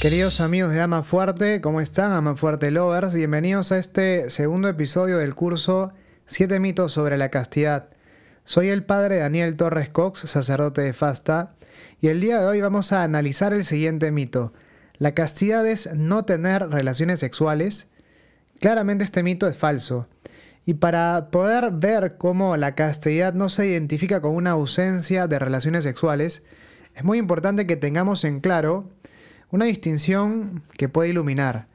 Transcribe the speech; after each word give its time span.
Queridos 0.00 0.40
amigos 0.40 0.70
de 0.70 0.80
Ama 0.80 1.02
Fuerte, 1.02 1.60
¿cómo 1.60 1.80
están? 1.80 2.12
Ama 2.12 2.36
Fuerte 2.36 2.70
Lovers, 2.70 3.14
bienvenidos 3.14 3.72
a 3.72 3.78
este 3.78 4.30
segundo 4.30 4.68
episodio 4.68 5.18
del 5.18 5.34
curso 5.34 5.92
7 6.26 6.60
mitos 6.60 6.92
sobre 6.92 7.18
la 7.18 7.30
castidad. 7.30 7.88
Soy 8.44 8.68
el 8.68 8.84
padre 8.84 9.16
Daniel 9.16 9.56
Torres 9.56 9.88
Cox, 9.88 10.20
sacerdote 10.20 10.82
de 10.82 10.92
Fasta, 10.92 11.56
y 12.00 12.06
el 12.06 12.20
día 12.20 12.40
de 12.40 12.46
hoy 12.46 12.60
vamos 12.60 12.92
a 12.92 13.02
analizar 13.02 13.52
el 13.52 13.64
siguiente 13.64 14.12
mito. 14.12 14.52
La 14.98 15.14
castidad 15.14 15.66
es 15.66 15.92
no 15.92 16.24
tener 16.24 16.68
relaciones 16.68 17.18
sexuales. 17.18 17.90
Claramente 18.60 19.02
este 19.02 19.24
mito 19.24 19.48
es 19.48 19.56
falso. 19.56 20.06
Y 20.64 20.74
para 20.74 21.28
poder 21.32 21.72
ver 21.72 22.18
cómo 22.18 22.56
la 22.56 22.76
castidad 22.76 23.34
no 23.34 23.48
se 23.48 23.66
identifica 23.66 24.20
con 24.20 24.36
una 24.36 24.52
ausencia 24.52 25.26
de 25.26 25.40
relaciones 25.40 25.82
sexuales, 25.82 26.44
es 26.94 27.02
muy 27.02 27.18
importante 27.18 27.66
que 27.66 27.74
tengamos 27.74 28.22
en 28.22 28.38
claro 28.38 28.90
una 29.50 29.64
distinción 29.64 30.62
que 30.76 30.88
puede 30.88 31.10
iluminar. 31.10 31.66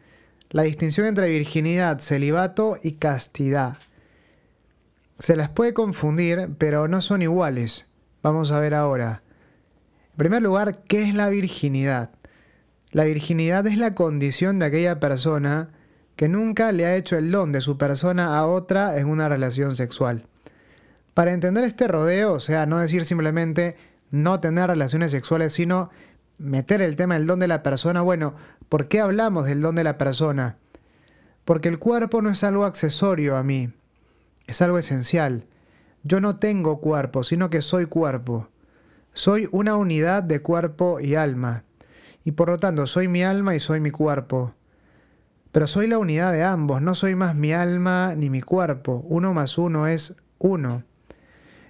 La 0.49 0.63
distinción 0.63 1.07
entre 1.07 1.29
virginidad, 1.29 1.99
celibato 1.99 2.77
y 2.83 2.93
castidad. 2.93 3.77
Se 5.17 5.35
las 5.35 5.49
puede 5.49 5.73
confundir, 5.73 6.49
pero 6.57 6.87
no 6.87 7.01
son 7.01 7.21
iguales. 7.21 7.87
Vamos 8.21 8.51
a 8.51 8.59
ver 8.59 8.75
ahora. 8.75 9.23
En 10.11 10.17
primer 10.17 10.41
lugar, 10.41 10.83
¿qué 10.83 11.03
es 11.03 11.15
la 11.15 11.29
virginidad? 11.29 12.11
La 12.91 13.05
virginidad 13.05 13.65
es 13.65 13.77
la 13.77 13.95
condición 13.95 14.59
de 14.59 14.67
aquella 14.67 14.99
persona 14.99 15.69
que 16.15 16.27
nunca 16.27 16.71
le 16.71 16.85
ha 16.85 16.95
hecho 16.95 17.17
el 17.17 17.31
don 17.31 17.51
de 17.51 17.61
su 17.61 17.77
persona 17.79 18.37
a 18.37 18.45
otra 18.45 18.97
en 18.99 19.07
una 19.07 19.27
relación 19.27 19.75
sexual. 19.75 20.27
Para 21.15 21.33
entender 21.33 21.63
este 21.63 21.87
rodeo, 21.87 22.33
o 22.33 22.39
sea, 22.39 22.67
no 22.67 22.77
decir 22.77 23.05
simplemente 23.05 23.75
no 24.11 24.39
tener 24.39 24.67
relaciones 24.67 25.09
sexuales, 25.09 25.53
sino 25.53 25.89
meter 26.37 26.81
el 26.81 26.95
tema 26.95 27.15
del 27.15 27.27
don 27.27 27.39
de 27.39 27.47
la 27.47 27.63
persona, 27.63 28.01
bueno, 28.01 28.35
¿por 28.69 28.87
qué 28.87 28.99
hablamos 28.99 29.45
del 29.45 29.61
don 29.61 29.75
de 29.75 29.83
la 29.83 29.97
persona? 29.97 30.57
Porque 31.45 31.69
el 31.69 31.79
cuerpo 31.79 32.21
no 32.21 32.29
es 32.29 32.43
algo 32.43 32.65
accesorio 32.65 33.37
a 33.37 33.43
mí, 33.43 33.71
es 34.47 34.61
algo 34.61 34.77
esencial. 34.77 35.45
Yo 36.03 36.19
no 36.19 36.37
tengo 36.37 36.79
cuerpo, 36.79 37.23
sino 37.23 37.49
que 37.49 37.61
soy 37.61 37.85
cuerpo. 37.85 38.49
Soy 39.13 39.47
una 39.51 39.75
unidad 39.75 40.23
de 40.23 40.41
cuerpo 40.41 40.99
y 40.99 41.15
alma, 41.15 41.63
y 42.23 42.31
por 42.31 42.49
lo 42.49 42.57
tanto 42.57 42.87
soy 42.87 43.07
mi 43.07 43.23
alma 43.23 43.55
y 43.55 43.59
soy 43.59 43.79
mi 43.79 43.91
cuerpo. 43.91 44.53
Pero 45.51 45.67
soy 45.67 45.87
la 45.87 45.99
unidad 45.99 46.33
de 46.33 46.43
ambos, 46.43 46.81
no 46.81 46.95
soy 46.95 47.13
más 47.13 47.35
mi 47.35 47.53
alma 47.53 48.15
ni 48.15 48.29
mi 48.29 48.41
cuerpo. 48.41 49.05
Uno 49.07 49.33
más 49.33 49.57
uno 49.59 49.87
es 49.87 50.15
uno. 50.39 50.83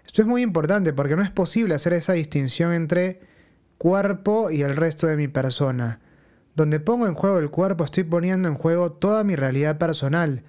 Esto 0.06 0.22
es 0.22 0.28
muy 0.28 0.42
importante 0.42 0.94
porque 0.94 1.16
no 1.16 1.22
es 1.22 1.32
posible 1.32 1.76
hacer 1.76 1.94
esa 1.94 2.14
distinción 2.14 2.72
entre 2.72 3.20
cuerpo 3.84 4.50
y 4.50 4.62
el 4.62 4.78
resto 4.78 5.08
de 5.08 5.18
mi 5.18 5.28
persona. 5.28 6.00
Donde 6.56 6.80
pongo 6.80 7.06
en 7.06 7.16
juego 7.16 7.40
el 7.40 7.50
cuerpo 7.50 7.84
estoy 7.84 8.06
poniendo 8.06 8.48
en 8.48 8.56
juego 8.56 8.94
toda 8.94 9.26
mi 9.26 9.36
realidad 9.36 9.78
personal, 9.78 10.44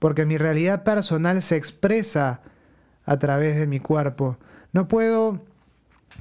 porque 0.00 0.26
mi 0.26 0.36
realidad 0.36 0.82
personal 0.82 1.42
se 1.42 1.54
expresa 1.54 2.40
a 3.04 3.18
través 3.20 3.56
de 3.56 3.68
mi 3.68 3.78
cuerpo. 3.78 4.36
No 4.72 4.88
puedo 4.88 5.40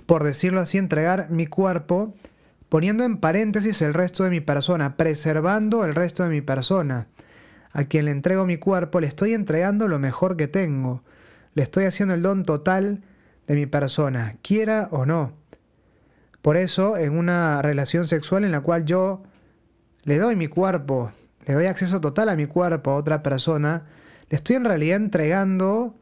por 0.06 0.24
decirlo 0.24 0.62
así, 0.62 0.78
entregar 0.78 1.30
mi 1.30 1.48
cuerpo 1.48 2.14
poniendo 2.70 3.04
en 3.04 3.18
paréntesis 3.18 3.82
el 3.82 3.94
resto 3.94 4.24
de 4.24 4.30
mi 4.30 4.40
persona, 4.40 4.96
preservando 4.96 5.84
el 5.84 5.96
resto 5.96 6.24
de 6.24 6.30
mi 6.30 6.42
persona. 6.42 7.08
A 7.74 7.86
quien 7.86 8.06
le 8.06 8.12
entrego 8.12 8.46
mi 8.46 8.58
cuerpo 8.58 9.00
le 9.00 9.08
estoy 9.08 9.34
entregando 9.34 9.88
lo 9.88 10.00
mejor 10.00 10.38
que 10.38 10.48
tengo, 10.48 11.04
le 11.54 11.64
estoy 11.64 11.86
haciendo 11.86 12.14
el 12.14 12.22
don 12.22 12.44
total 12.44 13.02
de 13.48 13.56
mi 13.56 13.66
persona, 13.66 14.36
quiera 14.42 14.90
o 14.92 15.06
no. 15.06 15.41
Por 16.42 16.58
eso, 16.58 16.98
en 16.98 17.18
una 17.18 17.62
relación 17.62 18.06
sexual 18.08 18.44
en 18.44 18.52
la 18.52 18.62
cual 18.62 18.86
yo 18.86 19.24
le 20.04 20.18
doy 20.18 20.36
mi 20.36 20.48
cuerpo, 20.48 21.12
le 21.46 21.54
doy 21.54 21.66
acceso 21.66 22.02
total 22.02 22.30
a 22.30 22.36
mi 22.36 22.48
cuerpo 22.48 22.92
a 22.92 22.96
otra 22.96 23.22
persona, 23.22 23.86
le 24.30 24.38
estoy 24.38 24.56
en 24.56 24.66
realidad 24.66 24.98
entregando 24.98 25.96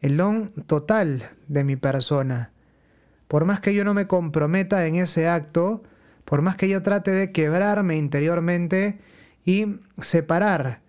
el 0.00 0.16
don 0.16 0.52
total 0.66 1.30
de 1.48 1.64
mi 1.64 1.76
persona. 1.76 2.50
Por 3.28 3.44
más 3.44 3.60
que 3.60 3.74
yo 3.74 3.84
no 3.84 3.94
me 3.94 4.06
comprometa 4.06 4.86
en 4.86 4.96
ese 4.96 5.28
acto, 5.28 5.82
por 6.24 6.42
más 6.42 6.56
que 6.56 6.68
yo 6.68 6.82
trate 6.82 7.10
de 7.10 7.32
quebrarme 7.32 7.96
interiormente 7.96 8.98
y 9.44 9.80
separar 10.00 10.80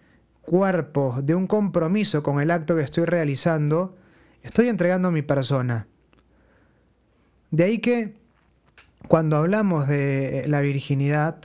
cuerpo 0.42 1.20
de 1.22 1.36
un 1.36 1.48
compromiso 1.48 2.24
con 2.24 2.42
el 2.42 2.52
acto 2.52 2.76
que 2.76 2.82
estoy 2.82 3.06
realizando, 3.06 3.96
estoy 4.44 4.68
entregando 4.68 5.12
mi 5.12 5.22
persona. 5.22 5.88
De 7.52 7.64
ahí 7.64 7.80
que 7.80 8.16
cuando 9.08 9.38
hablamos 9.38 9.88
de 9.88 10.46
la 10.48 10.62
virginidad, 10.62 11.38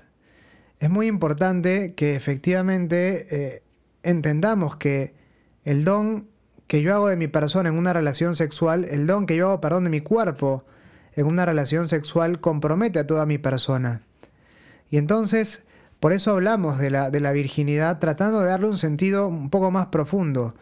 es 0.78 0.90
muy 0.90 1.06
importante 1.06 1.94
que 1.94 2.16
efectivamente 2.16 3.26
eh, 3.30 3.62
entendamos 4.02 4.76
que 4.76 5.14
el 5.64 5.84
don 5.84 6.26
que 6.66 6.82
yo 6.82 6.94
hago 6.94 7.08
de 7.08 7.16
mi 7.16 7.28
persona 7.28 7.68
en 7.68 7.76
una 7.76 7.92
relación 7.92 8.34
sexual, 8.34 8.84
el 8.86 9.06
don 9.06 9.26
que 9.26 9.36
yo 9.36 9.48
hago, 9.48 9.60
perdón, 9.60 9.84
de 9.84 9.90
mi 9.90 10.00
cuerpo 10.00 10.64
en 11.14 11.26
una 11.26 11.44
relación 11.44 11.88
sexual 11.88 12.40
compromete 12.40 12.98
a 12.98 13.06
toda 13.06 13.26
mi 13.26 13.38
persona. 13.38 14.02
Y 14.90 14.96
entonces, 14.96 15.64
por 16.00 16.12
eso 16.12 16.32
hablamos 16.32 16.78
de 16.78 16.90
la, 16.90 17.10
de 17.10 17.20
la 17.20 17.32
virginidad 17.32 17.98
tratando 17.98 18.40
de 18.40 18.48
darle 18.48 18.68
un 18.68 18.78
sentido 18.78 19.28
un 19.28 19.50
poco 19.50 19.70
más 19.70 19.86
profundo. 19.86 20.54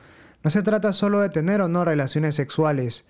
No 0.43 0.51
se 0.51 0.63
trata 0.63 0.93
solo 0.93 1.21
de 1.21 1.31
tener 1.31 1.61
o 1.61 1.69
no 1.69 1.85
relaciones 1.85 2.35
sexuales, 2.35 3.07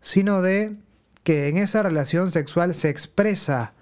sino 0.00 0.42
de 0.42 0.76
que 1.22 1.48
en 1.48 1.56
esa 1.56 1.82
relación 1.82 2.30
sexual 2.30 2.74
se 2.74 2.88
expresa 2.88 3.74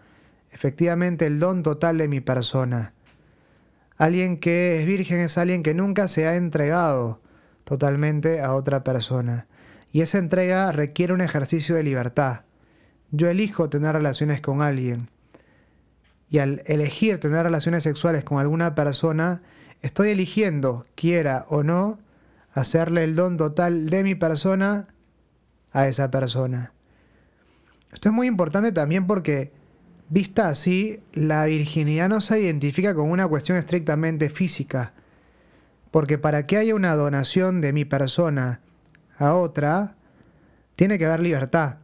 efectivamente 0.52 1.26
el 1.26 1.40
don 1.40 1.62
total 1.62 1.98
de 1.98 2.08
mi 2.08 2.20
persona. 2.20 2.92
Alguien 3.96 4.38
que 4.38 4.80
es 4.80 4.86
virgen 4.86 5.20
es 5.20 5.38
alguien 5.38 5.62
que 5.62 5.74
nunca 5.74 6.08
se 6.08 6.26
ha 6.26 6.36
entregado 6.36 7.20
totalmente 7.64 8.40
a 8.40 8.54
otra 8.54 8.82
persona. 8.82 9.46
Y 9.92 10.02
esa 10.02 10.18
entrega 10.18 10.72
requiere 10.72 11.12
un 11.12 11.20
ejercicio 11.20 11.74
de 11.74 11.82
libertad. 11.82 12.40
Yo 13.10 13.28
elijo 13.28 13.68
tener 13.68 13.92
relaciones 13.92 14.40
con 14.40 14.62
alguien. 14.62 15.08
Y 16.28 16.38
al 16.38 16.62
elegir 16.66 17.18
tener 17.18 17.42
relaciones 17.42 17.82
sexuales 17.82 18.24
con 18.24 18.38
alguna 18.38 18.74
persona, 18.74 19.42
estoy 19.82 20.10
eligiendo, 20.10 20.86
quiera 20.94 21.44
o 21.48 21.62
no, 21.62 21.98
hacerle 22.52 23.04
el 23.04 23.16
don 23.16 23.36
total 23.36 23.90
de 23.90 24.02
mi 24.02 24.14
persona 24.14 24.88
a 25.72 25.88
esa 25.88 26.10
persona. 26.10 26.72
Esto 27.92 28.08
es 28.08 28.14
muy 28.14 28.26
importante 28.26 28.72
también 28.72 29.06
porque, 29.06 29.52
vista 30.08 30.48
así, 30.48 31.00
la 31.12 31.44
virginidad 31.46 32.08
no 32.08 32.20
se 32.20 32.40
identifica 32.40 32.94
con 32.94 33.10
una 33.10 33.26
cuestión 33.26 33.58
estrictamente 33.58 34.30
física. 34.30 34.92
Porque 35.90 36.18
para 36.18 36.46
que 36.46 36.56
haya 36.56 36.74
una 36.74 36.94
donación 36.94 37.60
de 37.60 37.72
mi 37.72 37.84
persona 37.84 38.60
a 39.18 39.34
otra, 39.34 39.96
tiene 40.76 40.98
que 40.98 41.06
haber 41.06 41.20
libertad. 41.20 41.76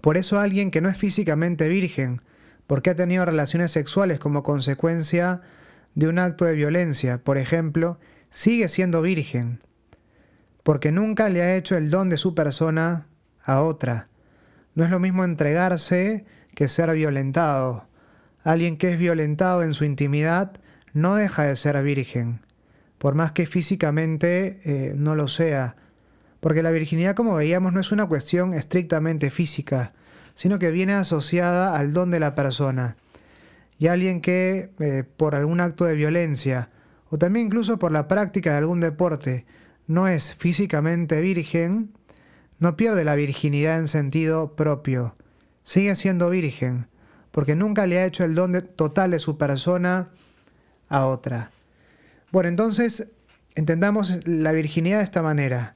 Por 0.00 0.16
eso 0.16 0.38
alguien 0.38 0.70
que 0.70 0.80
no 0.80 0.88
es 0.88 0.96
físicamente 0.96 1.68
virgen, 1.68 2.22
porque 2.66 2.90
ha 2.90 2.94
tenido 2.94 3.24
relaciones 3.24 3.72
sexuales 3.72 4.18
como 4.18 4.42
consecuencia 4.42 5.40
de 5.94 6.08
un 6.08 6.18
acto 6.18 6.44
de 6.44 6.52
violencia, 6.52 7.18
por 7.18 7.36
ejemplo, 7.36 7.98
sigue 8.30 8.68
siendo 8.68 9.02
virgen, 9.02 9.60
porque 10.62 10.92
nunca 10.92 11.28
le 11.28 11.42
ha 11.42 11.56
hecho 11.56 11.76
el 11.76 11.90
don 11.90 12.08
de 12.08 12.16
su 12.16 12.34
persona 12.34 13.06
a 13.42 13.62
otra. 13.62 14.09
No 14.74 14.84
es 14.84 14.90
lo 14.90 15.00
mismo 15.00 15.24
entregarse 15.24 16.24
que 16.54 16.68
ser 16.68 16.92
violentado. 16.92 17.86
Alguien 18.42 18.76
que 18.76 18.92
es 18.92 18.98
violentado 18.98 19.62
en 19.62 19.74
su 19.74 19.84
intimidad 19.84 20.52
no 20.92 21.14
deja 21.14 21.44
de 21.44 21.56
ser 21.56 21.82
virgen, 21.82 22.40
por 22.98 23.14
más 23.14 23.32
que 23.32 23.46
físicamente 23.46 24.60
eh, 24.64 24.94
no 24.96 25.14
lo 25.14 25.28
sea, 25.28 25.76
porque 26.40 26.62
la 26.62 26.70
virginidad, 26.70 27.14
como 27.14 27.34
veíamos, 27.34 27.72
no 27.72 27.80
es 27.80 27.92
una 27.92 28.06
cuestión 28.06 28.54
estrictamente 28.54 29.30
física, 29.30 29.92
sino 30.34 30.58
que 30.58 30.70
viene 30.70 30.94
asociada 30.94 31.76
al 31.76 31.92
don 31.92 32.10
de 32.10 32.20
la 32.20 32.34
persona. 32.34 32.96
Y 33.78 33.88
alguien 33.88 34.20
que, 34.20 34.70
eh, 34.78 35.04
por 35.16 35.34
algún 35.34 35.60
acto 35.60 35.84
de 35.84 35.94
violencia, 35.94 36.70
o 37.10 37.18
también 37.18 37.46
incluso 37.46 37.78
por 37.78 37.92
la 37.92 38.08
práctica 38.08 38.52
de 38.52 38.58
algún 38.58 38.80
deporte, 38.80 39.44
no 39.86 40.08
es 40.08 40.34
físicamente 40.34 41.20
virgen, 41.20 41.92
no 42.60 42.76
pierde 42.76 43.04
la 43.04 43.16
virginidad 43.16 43.78
en 43.78 43.88
sentido 43.88 44.54
propio, 44.54 45.16
sigue 45.64 45.96
siendo 45.96 46.30
virgen, 46.30 46.86
porque 47.32 47.56
nunca 47.56 47.86
le 47.86 47.98
ha 47.98 48.06
hecho 48.06 48.24
el 48.24 48.34
don 48.34 48.52
total 48.76 49.10
de 49.10 49.18
su 49.18 49.36
persona 49.36 50.10
a 50.88 51.06
otra. 51.06 51.50
Bueno, 52.30 52.48
entonces 52.48 53.08
entendamos 53.56 54.24
la 54.26 54.52
virginidad 54.52 54.98
de 54.98 55.04
esta 55.04 55.22
manera 55.22 55.74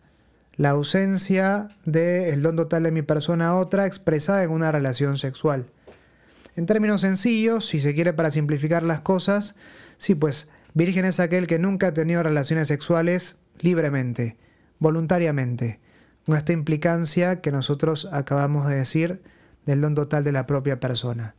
la 0.56 0.70
ausencia 0.70 1.68
del 1.84 2.42
don 2.42 2.56
total 2.56 2.84
de 2.84 2.90
mi 2.90 3.02
persona 3.02 3.48
a 3.48 3.56
otra 3.56 3.86
expresada 3.86 4.42
en 4.42 4.50
una 4.50 4.70
relación 4.70 5.16
sexual. 5.18 5.66
En 6.56 6.66
términos 6.66 7.00
sencillos, 7.00 7.66
si 7.66 7.80
se 7.80 7.94
quiere 7.94 8.12
para 8.12 8.30
simplificar 8.30 8.82
las 8.84 9.00
cosas, 9.00 9.56
sí, 9.98 10.14
pues 10.14 10.48
virgen 10.72 11.04
es 11.04 11.18
aquel 11.18 11.46
que 11.46 11.58
nunca 11.58 11.88
ha 11.88 11.94
tenido 11.94 12.22
relaciones 12.22 12.68
sexuales 12.68 13.36
libremente, 13.58 14.36
voluntariamente, 14.78 15.80
con 16.26 16.36
esta 16.36 16.52
implicancia 16.52 17.40
que 17.40 17.52
nosotros 17.52 18.08
acabamos 18.12 18.68
de 18.68 18.76
decir 18.76 19.22
del 19.66 19.80
don 19.80 19.94
total 19.94 20.24
de 20.24 20.32
la 20.32 20.46
propia 20.46 20.80
persona. 20.80 21.34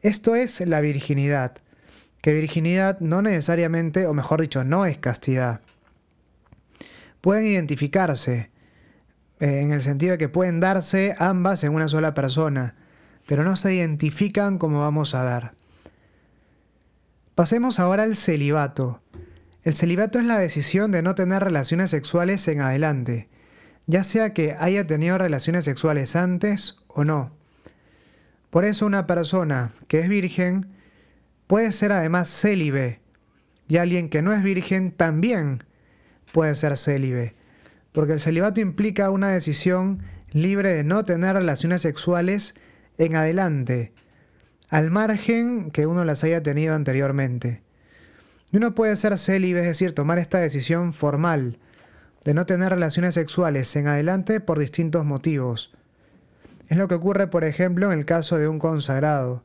Esto 0.00 0.34
es 0.34 0.60
la 0.60 0.80
virginidad, 0.80 1.58
que 2.20 2.32
virginidad 2.32 3.00
no 3.00 3.22
necesariamente, 3.22 4.06
o 4.06 4.14
mejor 4.14 4.40
dicho, 4.40 4.64
no 4.64 4.86
es 4.86 4.98
castidad. 4.98 5.60
Pueden 7.20 7.46
identificarse, 7.46 8.50
eh, 9.40 9.60
en 9.60 9.72
el 9.72 9.82
sentido 9.82 10.12
de 10.12 10.18
que 10.18 10.28
pueden 10.28 10.60
darse 10.60 11.14
ambas 11.18 11.64
en 11.64 11.72
una 11.74 11.88
sola 11.88 12.14
persona, 12.14 12.74
pero 13.26 13.44
no 13.44 13.56
se 13.56 13.74
identifican 13.74 14.58
como 14.58 14.80
vamos 14.80 15.14
a 15.14 15.22
ver. 15.22 15.52
Pasemos 17.34 17.80
ahora 17.80 18.02
al 18.02 18.16
celibato. 18.16 19.00
El 19.62 19.74
celibato 19.74 20.18
es 20.18 20.24
la 20.24 20.38
decisión 20.38 20.90
de 20.90 21.02
no 21.02 21.14
tener 21.14 21.42
relaciones 21.42 21.90
sexuales 21.90 22.46
en 22.48 22.60
adelante, 22.60 23.28
ya 23.86 24.04
sea 24.04 24.32
que 24.32 24.56
haya 24.58 24.86
tenido 24.86 25.18
relaciones 25.18 25.64
sexuales 25.64 26.16
antes 26.16 26.76
o 26.88 27.04
no. 27.04 27.30
Por 28.50 28.64
eso 28.64 28.86
una 28.86 29.06
persona 29.06 29.72
que 29.88 30.00
es 30.00 30.08
virgen 30.08 30.66
puede 31.46 31.72
ser 31.72 31.92
además 31.92 32.28
célibe, 32.28 33.00
y 33.68 33.78
alguien 33.78 34.08
que 34.08 34.22
no 34.22 34.32
es 34.32 34.42
virgen 34.42 34.92
también 34.92 35.64
puede 36.32 36.54
ser 36.54 36.76
célibe, 36.76 37.34
porque 37.92 38.14
el 38.14 38.20
celibato 38.20 38.60
implica 38.60 39.10
una 39.10 39.30
decisión 39.30 40.02
libre 40.30 40.74
de 40.74 40.84
no 40.84 41.04
tener 41.04 41.34
relaciones 41.34 41.82
sexuales 41.82 42.54
en 42.98 43.16
adelante, 43.16 43.92
al 44.68 44.90
margen 44.90 45.70
que 45.70 45.86
uno 45.86 46.04
las 46.04 46.24
haya 46.24 46.42
tenido 46.42 46.74
anteriormente. 46.74 47.62
Y 48.50 48.58
uno 48.58 48.74
puede 48.74 48.96
ser 48.96 49.18
célibe, 49.18 49.60
es 49.60 49.66
decir, 49.66 49.94
tomar 49.94 50.18
esta 50.18 50.38
decisión 50.38 50.92
formal 50.92 51.58
de 52.24 52.34
no 52.34 52.46
tener 52.46 52.70
relaciones 52.70 53.14
sexuales 53.14 53.74
en 53.76 53.88
adelante 53.88 54.40
por 54.40 54.58
distintos 54.58 55.04
motivos. 55.04 55.74
Es 56.68 56.76
lo 56.76 56.88
que 56.88 56.94
ocurre, 56.94 57.26
por 57.26 57.44
ejemplo, 57.44 57.90
en 57.92 57.98
el 57.98 58.04
caso 58.04 58.38
de 58.38 58.48
un 58.48 58.58
consagrado. 58.58 59.42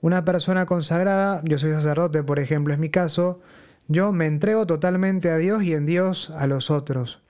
Una 0.00 0.24
persona 0.24 0.66
consagrada, 0.66 1.40
yo 1.44 1.58
soy 1.58 1.72
sacerdote, 1.72 2.22
por 2.22 2.38
ejemplo, 2.38 2.74
es 2.74 2.80
mi 2.80 2.90
caso, 2.90 3.40
yo 3.88 4.12
me 4.12 4.26
entrego 4.26 4.66
totalmente 4.66 5.30
a 5.30 5.36
Dios 5.36 5.62
y 5.62 5.74
en 5.74 5.86
Dios 5.86 6.30
a 6.30 6.46
los 6.46 6.70
otros. 6.70 7.22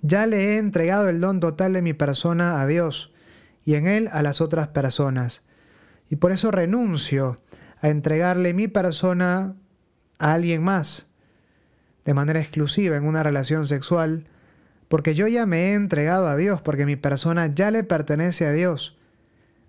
Ya 0.00 0.26
le 0.26 0.54
he 0.54 0.58
entregado 0.58 1.08
el 1.08 1.20
don 1.20 1.40
total 1.40 1.74
de 1.74 1.82
mi 1.82 1.92
persona 1.92 2.60
a 2.60 2.66
Dios 2.66 3.12
y 3.64 3.74
en 3.74 3.86
Él 3.86 4.08
a 4.12 4.22
las 4.22 4.40
otras 4.40 4.68
personas 4.68 5.42
y 6.12 6.16
por 6.16 6.30
eso 6.30 6.50
renuncio 6.50 7.40
a 7.80 7.88
entregarle 7.88 8.52
mi 8.52 8.68
persona 8.68 9.54
a 10.18 10.34
alguien 10.34 10.62
más 10.62 11.11
de 12.04 12.14
manera 12.14 12.40
exclusiva 12.40 12.96
en 12.96 13.04
una 13.04 13.22
relación 13.22 13.66
sexual, 13.66 14.26
porque 14.88 15.14
yo 15.14 15.26
ya 15.28 15.46
me 15.46 15.70
he 15.70 15.74
entregado 15.74 16.26
a 16.26 16.36
Dios, 16.36 16.60
porque 16.60 16.86
mi 16.86 16.96
persona 16.96 17.52
ya 17.54 17.70
le 17.70 17.84
pertenece 17.84 18.46
a 18.46 18.52
Dios. 18.52 18.98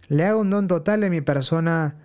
Le 0.07 0.25
hago 0.25 0.41
un 0.41 0.49
don 0.49 0.67
total 0.67 1.01
de 1.01 1.09
mi 1.09 1.21
persona 1.21 1.95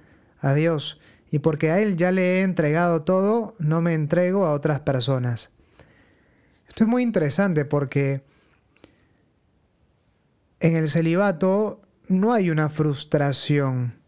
a 0.41 0.55
Dios, 0.55 1.01
y 1.31 1.41
porque 1.41 1.71
a 1.71 1.81
Él 1.81 1.97
ya 1.97 2.13
le 2.13 2.39
he 2.39 2.43
entregado 2.43 3.03
todo, 3.03 3.55
no 3.59 3.81
me 3.81 3.95
entrego 3.95 4.47
a 4.47 4.53
otras 4.53 4.81
personas. 4.81 5.51
Esto 6.69 6.85
es 6.85 6.89
muy 6.89 7.03
interesante 7.03 7.65
porque 7.65 8.23
en 10.61 10.77
el 10.77 10.89
celibato 10.89 11.81
no 12.09 12.33
hay 12.33 12.51
una 12.51 12.69
frustración 12.69 13.99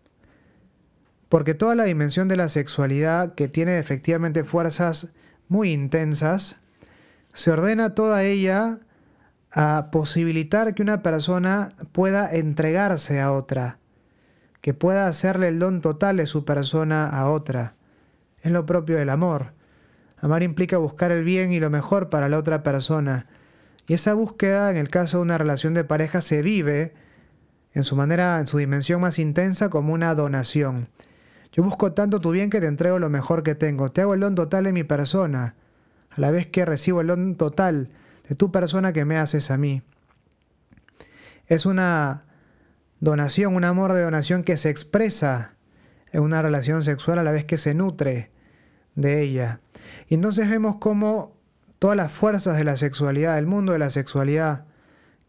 porque 1.30 1.54
toda 1.54 1.76
la 1.76 1.84
dimensión 1.84 2.26
de 2.26 2.36
la 2.36 2.48
sexualidad, 2.48 3.36
que 3.36 3.46
tiene 3.46 3.78
efectivamente 3.78 4.42
fuerzas 4.42 5.14
muy 5.50 5.72
intensas, 5.72 6.60
se 7.34 7.50
ordena 7.50 7.94
toda 7.94 8.22
ella 8.22 8.78
a 9.50 9.88
posibilitar 9.90 10.74
que 10.74 10.82
una 10.82 11.02
persona 11.02 11.72
pueda 11.90 12.32
entregarse 12.32 13.20
a 13.20 13.32
otra, 13.32 13.78
que 14.60 14.74
pueda 14.74 15.08
hacerle 15.08 15.48
el 15.48 15.58
don 15.58 15.80
total 15.80 16.18
de 16.18 16.26
su 16.26 16.44
persona 16.44 17.08
a 17.08 17.28
otra. 17.28 17.74
Es 18.42 18.52
lo 18.52 18.64
propio 18.64 18.96
del 18.96 19.10
amor. 19.10 19.52
Amar 20.20 20.44
implica 20.44 20.78
buscar 20.78 21.10
el 21.10 21.24
bien 21.24 21.50
y 21.50 21.58
lo 21.58 21.68
mejor 21.68 22.10
para 22.10 22.28
la 22.28 22.38
otra 22.38 22.62
persona. 22.62 23.26
Y 23.88 23.94
esa 23.94 24.14
búsqueda, 24.14 24.70
en 24.70 24.76
el 24.76 24.88
caso 24.88 25.18
de 25.18 25.24
una 25.24 25.36
relación 25.36 25.74
de 25.74 25.82
pareja, 25.82 26.20
se 26.20 26.42
vive 26.42 26.94
en 27.72 27.82
su 27.82 27.96
manera, 27.96 28.38
en 28.38 28.46
su 28.46 28.58
dimensión 28.58 29.00
más 29.00 29.18
intensa, 29.18 29.68
como 29.68 29.92
una 29.94 30.14
donación. 30.14 30.88
Yo 31.52 31.62
busco 31.62 31.92
tanto 31.92 32.20
tu 32.20 32.30
bien 32.30 32.50
que 32.50 32.60
te 32.60 32.66
entrego 32.66 32.98
lo 32.98 33.10
mejor 33.10 33.42
que 33.42 33.54
tengo. 33.54 33.90
Te 33.90 34.02
hago 34.02 34.14
el 34.14 34.20
don 34.20 34.34
total 34.34 34.64
de 34.64 34.72
mi 34.72 34.84
persona, 34.84 35.54
a 36.10 36.20
la 36.20 36.30
vez 36.30 36.46
que 36.46 36.64
recibo 36.64 37.00
el 37.00 37.08
don 37.08 37.36
total 37.36 37.90
de 38.28 38.34
tu 38.34 38.52
persona 38.52 38.92
que 38.92 39.04
me 39.04 39.18
haces 39.18 39.50
a 39.50 39.56
mí. 39.56 39.82
Es 41.46 41.66
una 41.66 42.24
donación, 43.00 43.56
un 43.56 43.64
amor 43.64 43.92
de 43.92 44.02
donación 44.02 44.44
que 44.44 44.56
se 44.56 44.70
expresa 44.70 45.54
en 46.12 46.22
una 46.22 46.42
relación 46.42 46.84
sexual 46.84 47.18
a 47.18 47.24
la 47.24 47.32
vez 47.32 47.44
que 47.44 47.58
se 47.58 47.74
nutre 47.74 48.30
de 48.94 49.20
ella. 49.22 49.60
Y 50.08 50.14
entonces 50.14 50.48
vemos 50.48 50.76
cómo 50.78 51.36
todas 51.78 51.96
las 51.96 52.12
fuerzas 52.12 52.56
de 52.56 52.64
la 52.64 52.76
sexualidad, 52.76 53.38
el 53.38 53.46
mundo 53.46 53.72
de 53.72 53.78
la 53.78 53.90
sexualidad, 53.90 54.66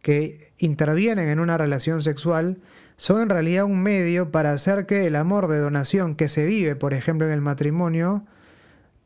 que 0.02 0.54
intervienen 0.58 1.30
en 1.30 1.40
una 1.40 1.58
relación 1.58 2.02
sexual, 2.02 2.60
son 3.02 3.20
en 3.20 3.30
realidad 3.30 3.64
un 3.64 3.82
medio 3.82 4.30
para 4.30 4.52
hacer 4.52 4.86
que 4.86 5.08
el 5.08 5.16
amor 5.16 5.48
de 5.48 5.58
donación 5.58 6.14
que 6.14 6.28
se 6.28 6.46
vive, 6.46 6.76
por 6.76 6.94
ejemplo, 6.94 7.26
en 7.26 7.34
el 7.34 7.42
matrimonio, 7.42 8.28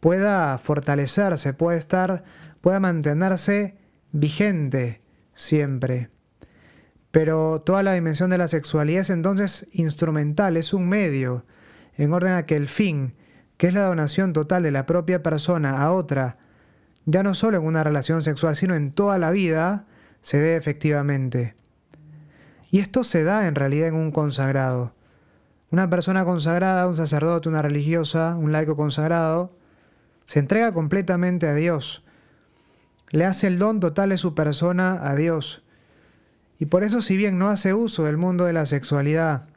pueda 0.02 0.58
fortalecerse, 0.58 1.54
pueda 1.54 1.78
estar, 1.78 2.26
pueda 2.60 2.82
mantenerse 2.82 3.78
vigente 4.12 5.00
siempre. 5.34 6.10
Pero 7.12 7.62
toda 7.66 7.84
la 7.84 7.94
dimensión 7.94 8.30
de 8.30 8.38
la 8.38 8.50
sexualidad 8.50 9.00
es 9.00 9.12
entonces 9.12 9.70
instrumental, 9.72 10.58
es 10.58 10.74
un 10.74 10.90
medio, 10.90 11.46
en 11.96 12.12
orden 12.12 12.34
a 12.34 12.46
que 12.46 12.58
el 12.58 12.68
fin, 12.68 13.14
que 13.56 13.68
es 13.68 13.74
la 13.74 13.86
donación 13.86 14.34
total 14.34 14.64
de 14.64 14.72
la 14.72 14.86
propia 14.86 15.24
persona 15.24 15.82
a 15.82 15.94
otra, 15.94 16.38
ya 17.06 17.24
no 17.24 17.34
solo 17.34 17.60
en 17.60 17.64
una 17.64 17.86
relación 17.86 18.24
sexual, 18.24 18.58
sino 18.58 18.76
en 18.76 18.92
toda 18.92 19.18
la 19.20 19.32
vida, 19.32 19.86
se 20.22 20.38
dé 20.38 20.58
efectivamente. 20.58 21.56
Y 22.76 22.80
esto 22.80 23.06
se 23.06 23.24
da 23.24 23.48
en 23.48 23.56
realidad 23.56 23.88
en 23.88 23.96
un 23.96 24.12
consagrado. 24.12 24.92
Una 25.72 25.90
persona 25.90 26.26
consagrada, 26.26 26.90
un 26.90 26.98
sacerdote, 26.98 27.48
una 27.48 27.62
religiosa, 27.62 28.36
un 28.36 28.52
laico 28.52 28.76
consagrado, 28.76 29.56
se 30.26 30.40
entrega 30.40 30.74
completamente 30.74 31.48
a 31.48 31.56
Dios. 31.56 32.04
Le 33.12 33.24
hace 33.24 33.48
el 33.48 33.60
don 33.60 33.80
total 33.80 34.10
de 34.10 34.18
su 34.18 34.36
persona 34.36 35.10
a 35.10 35.16
Dios. 35.16 35.64
Y 36.60 36.66
por 36.66 36.84
eso 36.84 37.02
si 37.02 37.16
bien 37.16 37.40
no 37.40 37.48
hace 37.48 37.74
uso 37.74 38.04
del 38.04 38.18
mundo 38.18 38.44
de 38.44 38.52
la 38.52 38.66
sexualidad, 38.66 39.48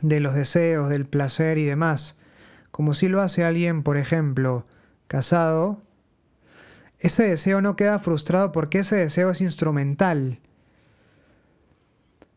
de 0.00 0.20
los 0.20 0.36
deseos, 0.36 0.88
del 0.88 1.04
placer 1.04 1.58
y 1.58 1.64
demás, 1.64 2.16
como 2.70 2.94
si 2.94 3.08
lo 3.08 3.22
hace 3.22 3.42
alguien, 3.42 3.82
por 3.82 3.96
ejemplo, 3.96 4.66
casado, 5.08 5.82
ese 7.00 7.24
deseo 7.24 7.60
no 7.60 7.74
queda 7.74 7.98
frustrado 7.98 8.52
porque 8.52 8.78
ese 8.78 8.94
deseo 8.94 9.30
es 9.30 9.40
instrumental 9.40 10.38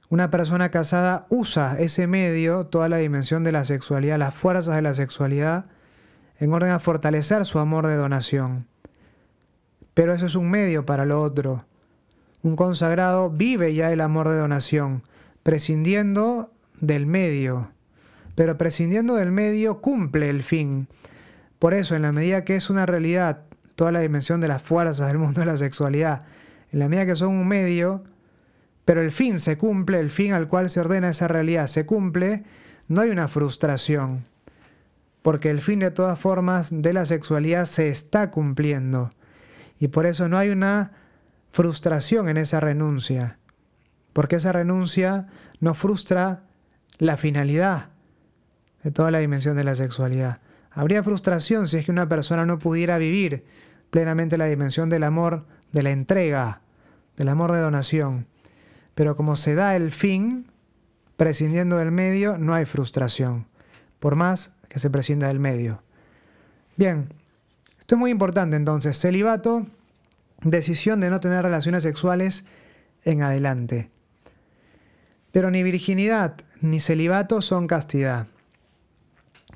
una 0.09 0.31
persona 0.31 0.69
casada 0.69 1.27
usa 1.29 1.77
ese 1.79 2.07
medio, 2.07 2.65
toda 2.65 2.89
la 2.89 2.97
dimensión 2.97 3.43
de 3.43 3.51
la 3.51 3.63
sexualidad, 3.63 4.17
las 4.17 4.33
fuerzas 4.33 4.75
de 4.75 4.81
la 4.81 4.95
sexualidad, 4.95 5.65
en 6.39 6.51
orden 6.51 6.71
a 6.71 6.79
fortalecer 6.79 7.45
su 7.45 7.59
amor 7.59 7.85
de 7.85 7.95
donación. 7.95 8.65
Pero 9.93 10.13
eso 10.13 10.25
es 10.25 10.35
un 10.35 10.49
medio 10.49 10.85
para 10.85 11.05
lo 11.05 11.21
otro. 11.21 11.65
Un 12.41 12.55
consagrado 12.55 13.29
vive 13.29 13.73
ya 13.75 13.91
el 13.91 14.01
amor 14.01 14.29
de 14.29 14.37
donación, 14.37 15.03
prescindiendo 15.43 16.51
del 16.79 17.05
medio. 17.05 17.71
Pero 18.35 18.57
prescindiendo 18.57 19.15
del 19.15 19.31
medio 19.31 19.81
cumple 19.81 20.29
el 20.29 20.43
fin. 20.43 20.87
Por 21.59 21.73
eso, 21.73 21.95
en 21.95 22.01
la 22.01 22.13
medida 22.13 22.45
que 22.45 22.55
es 22.55 22.69
una 22.69 22.85
realidad 22.85 23.41
toda 23.75 23.91
la 23.91 23.99
dimensión 23.99 24.41
de 24.41 24.47
las 24.47 24.61
fuerzas 24.61 25.07
del 25.07 25.17
mundo 25.17 25.41
de 25.41 25.45
la 25.45 25.57
sexualidad, 25.57 26.23
en 26.71 26.79
la 26.79 26.89
medida 26.89 27.05
que 27.05 27.15
son 27.15 27.29
un 27.29 27.47
medio, 27.47 28.03
pero 28.89 29.03
el 29.03 29.11
fin 29.11 29.39
se 29.39 29.55
cumple, 29.55 29.99
el 29.99 30.09
fin 30.09 30.33
al 30.33 30.47
cual 30.47 30.67
se 30.67 30.79
ordena 30.79 31.09
esa 31.09 31.27
realidad 31.27 31.67
se 31.67 31.85
cumple, 31.85 32.43
no 32.87 33.01
hay 33.01 33.11
una 33.11 33.27
frustración, 33.27 34.25
porque 35.21 35.51
el 35.51 35.61
fin 35.61 35.77
de 35.77 35.91
todas 35.91 36.17
formas 36.17 36.69
de 36.71 36.91
la 36.91 37.05
sexualidad 37.05 37.65
se 37.65 37.89
está 37.89 38.31
cumpliendo, 38.31 39.11
y 39.79 39.89
por 39.89 40.07
eso 40.07 40.27
no 40.27 40.39
hay 40.39 40.49
una 40.49 40.93
frustración 41.51 42.29
en 42.29 42.37
esa 42.37 42.61
renuncia, 42.61 43.37
porque 44.11 44.37
esa 44.37 44.53
renuncia 44.53 45.27
no 45.59 45.75
frustra 45.75 46.41
la 46.97 47.15
finalidad 47.15 47.89
de 48.81 48.89
toda 48.89 49.11
la 49.11 49.19
dimensión 49.19 49.55
de 49.55 49.65
la 49.65 49.75
sexualidad. 49.75 50.39
Habría 50.71 51.03
frustración 51.03 51.67
si 51.67 51.77
es 51.77 51.85
que 51.85 51.91
una 51.91 52.09
persona 52.09 52.43
no 52.43 52.57
pudiera 52.57 52.97
vivir 52.97 53.45
plenamente 53.91 54.35
la 54.39 54.45
dimensión 54.45 54.89
del 54.89 55.03
amor, 55.03 55.45
de 55.73 55.83
la 55.83 55.91
entrega, 55.91 56.61
del 57.17 57.29
amor 57.29 57.51
de 57.51 57.59
donación. 57.59 58.25
Pero 58.95 59.15
como 59.15 59.35
se 59.35 59.55
da 59.55 59.75
el 59.75 59.91
fin, 59.91 60.47
prescindiendo 61.17 61.77
del 61.77 61.91
medio, 61.91 62.37
no 62.37 62.53
hay 62.53 62.65
frustración, 62.65 63.47
por 63.99 64.15
más 64.15 64.53
que 64.67 64.79
se 64.79 64.89
prescinda 64.89 65.27
del 65.27 65.39
medio. 65.39 65.81
Bien, 66.77 67.09
esto 67.79 67.95
es 67.95 67.99
muy 67.99 68.11
importante 68.11 68.55
entonces. 68.55 68.99
Celibato, 68.99 69.65
decisión 70.41 70.99
de 70.99 71.09
no 71.09 71.19
tener 71.19 71.43
relaciones 71.43 71.83
sexuales 71.83 72.45
en 73.03 73.21
adelante. 73.21 73.89
Pero 75.31 75.51
ni 75.51 75.63
virginidad 75.63 76.35
ni 76.61 76.79
celibato 76.79 77.41
son 77.41 77.67
castidad. 77.67 78.27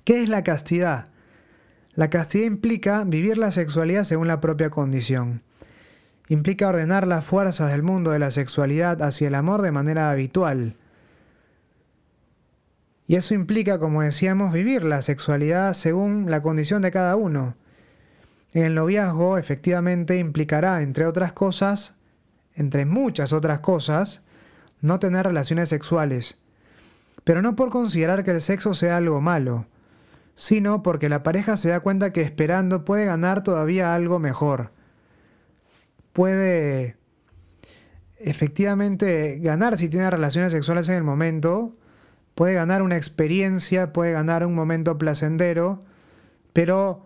¿Qué 0.03 0.21
es 0.21 0.29
la 0.29 0.43
castidad? 0.43 1.07
La 1.95 2.09
castidad 2.09 2.45
implica 2.45 3.03
vivir 3.03 3.37
la 3.37 3.51
sexualidad 3.51 4.03
según 4.03 4.27
la 4.27 4.41
propia 4.41 4.69
condición. 4.69 5.43
Implica 6.29 6.69
ordenar 6.69 7.05
las 7.05 7.25
fuerzas 7.25 7.71
del 7.71 7.83
mundo 7.83 8.11
de 8.11 8.19
la 8.19 8.31
sexualidad 8.31 9.01
hacia 9.01 9.27
el 9.27 9.35
amor 9.35 9.61
de 9.61 9.71
manera 9.71 10.09
habitual. 10.09 10.75
Y 13.07 13.15
eso 13.15 13.33
implica, 13.33 13.79
como 13.79 14.01
decíamos, 14.01 14.53
vivir 14.53 14.83
la 14.83 15.01
sexualidad 15.01 15.73
según 15.73 16.31
la 16.31 16.41
condición 16.41 16.81
de 16.81 16.91
cada 16.91 17.15
uno. 17.15 17.55
El 18.53 18.75
noviazgo, 18.75 19.37
efectivamente, 19.37 20.17
implicará, 20.17 20.81
entre 20.81 21.05
otras 21.05 21.33
cosas, 21.33 21.95
entre 22.55 22.85
muchas 22.85 23.33
otras 23.33 23.59
cosas, 23.59 24.21
no 24.79 24.99
tener 24.99 25.25
relaciones 25.25 25.69
sexuales. 25.69 26.37
Pero 27.23 27.41
no 27.41 27.55
por 27.55 27.69
considerar 27.69 28.23
que 28.23 28.31
el 28.31 28.41
sexo 28.41 28.73
sea 28.73 28.97
algo 28.97 29.21
malo, 29.21 29.65
sino 30.35 30.83
porque 30.83 31.09
la 31.09 31.23
pareja 31.23 31.57
se 31.57 31.69
da 31.69 31.79
cuenta 31.81 32.13
que 32.13 32.21
esperando 32.21 32.85
puede 32.85 33.05
ganar 33.05 33.43
todavía 33.43 33.93
algo 33.93 34.19
mejor. 34.19 34.71
Puede 36.13 36.95
efectivamente 38.17 39.39
ganar 39.39 39.77
si 39.77 39.89
tiene 39.89 40.09
relaciones 40.09 40.53
sexuales 40.53 40.87
en 40.89 40.95
el 40.95 41.03
momento, 41.03 41.75
puede 42.35 42.53
ganar 42.53 42.81
una 42.81 42.97
experiencia, 42.97 43.91
puede 43.91 44.13
ganar 44.13 44.45
un 44.45 44.55
momento 44.55 44.97
placentero, 44.97 45.83
pero 46.53 47.05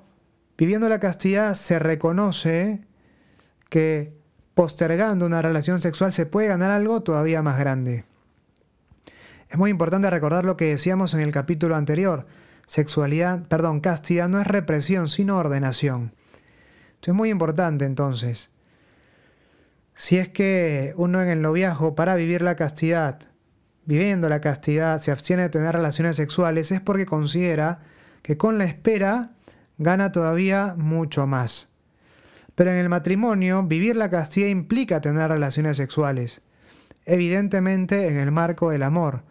viviendo 0.57 0.89
la 0.89 0.99
castidad 0.99 1.55
se 1.55 1.79
reconoce 1.79 2.81
que 3.69 4.13
postergando 4.53 5.25
una 5.25 5.41
relación 5.41 5.81
sexual 5.81 6.11
se 6.11 6.25
puede 6.25 6.47
ganar 6.47 6.71
algo 6.71 7.01
todavía 7.01 7.41
más 7.41 7.59
grande. 7.59 8.05
Es 9.49 9.57
muy 9.57 9.71
importante 9.71 10.09
recordar 10.09 10.45
lo 10.45 10.57
que 10.57 10.65
decíamos 10.65 11.13
en 11.13 11.21
el 11.21 11.31
capítulo 11.31 11.75
anterior. 11.75 12.27
Sexualidad, 12.65 13.47
perdón, 13.47 13.79
castidad 13.79 14.27
no 14.27 14.41
es 14.41 14.47
represión, 14.47 15.07
sino 15.07 15.37
ordenación. 15.37 16.13
Esto 16.95 17.11
es 17.11 17.15
muy 17.15 17.29
importante 17.29 17.85
entonces. 17.85 18.49
Si 19.97 20.17
es 20.17 20.29
que 20.29 20.93
uno 20.95 21.21
en 21.21 21.27
el 21.27 21.41
noviazgo 21.41 21.95
para 21.95 22.15
vivir 22.15 22.41
la 22.41 22.55
castidad 22.55 23.27
viviendo 23.87 24.27
la 24.27 24.41
castidad, 24.41 24.99
se 24.99 25.11
abstiene 25.11 25.43
de 25.43 25.49
tener 25.49 25.73
relaciones 25.73 26.17
sexuales, 26.17 26.71
es 26.71 26.81
porque 26.81 27.05
considera 27.05 27.79
que 28.21 28.37
con 28.37 28.57
la 28.57 28.65
espera 28.65 29.29
gana 29.77 30.11
todavía 30.11 30.75
mucho 30.77 31.25
más. 31.25 31.71
Pero 32.53 32.71
en 32.71 32.77
el 32.77 32.89
matrimonio, 32.89 33.63
vivir 33.63 33.95
la 33.95 34.09
castidad 34.09 34.49
implica 34.49 34.99
tener 34.99 35.29
relaciones 35.29 35.77
sexuales. 35.77 36.41
Evidentemente 37.05 38.09
en 38.09 38.17
el 38.17 38.29
marco 38.31 38.71
del 38.71 38.83
amor. 38.83 39.21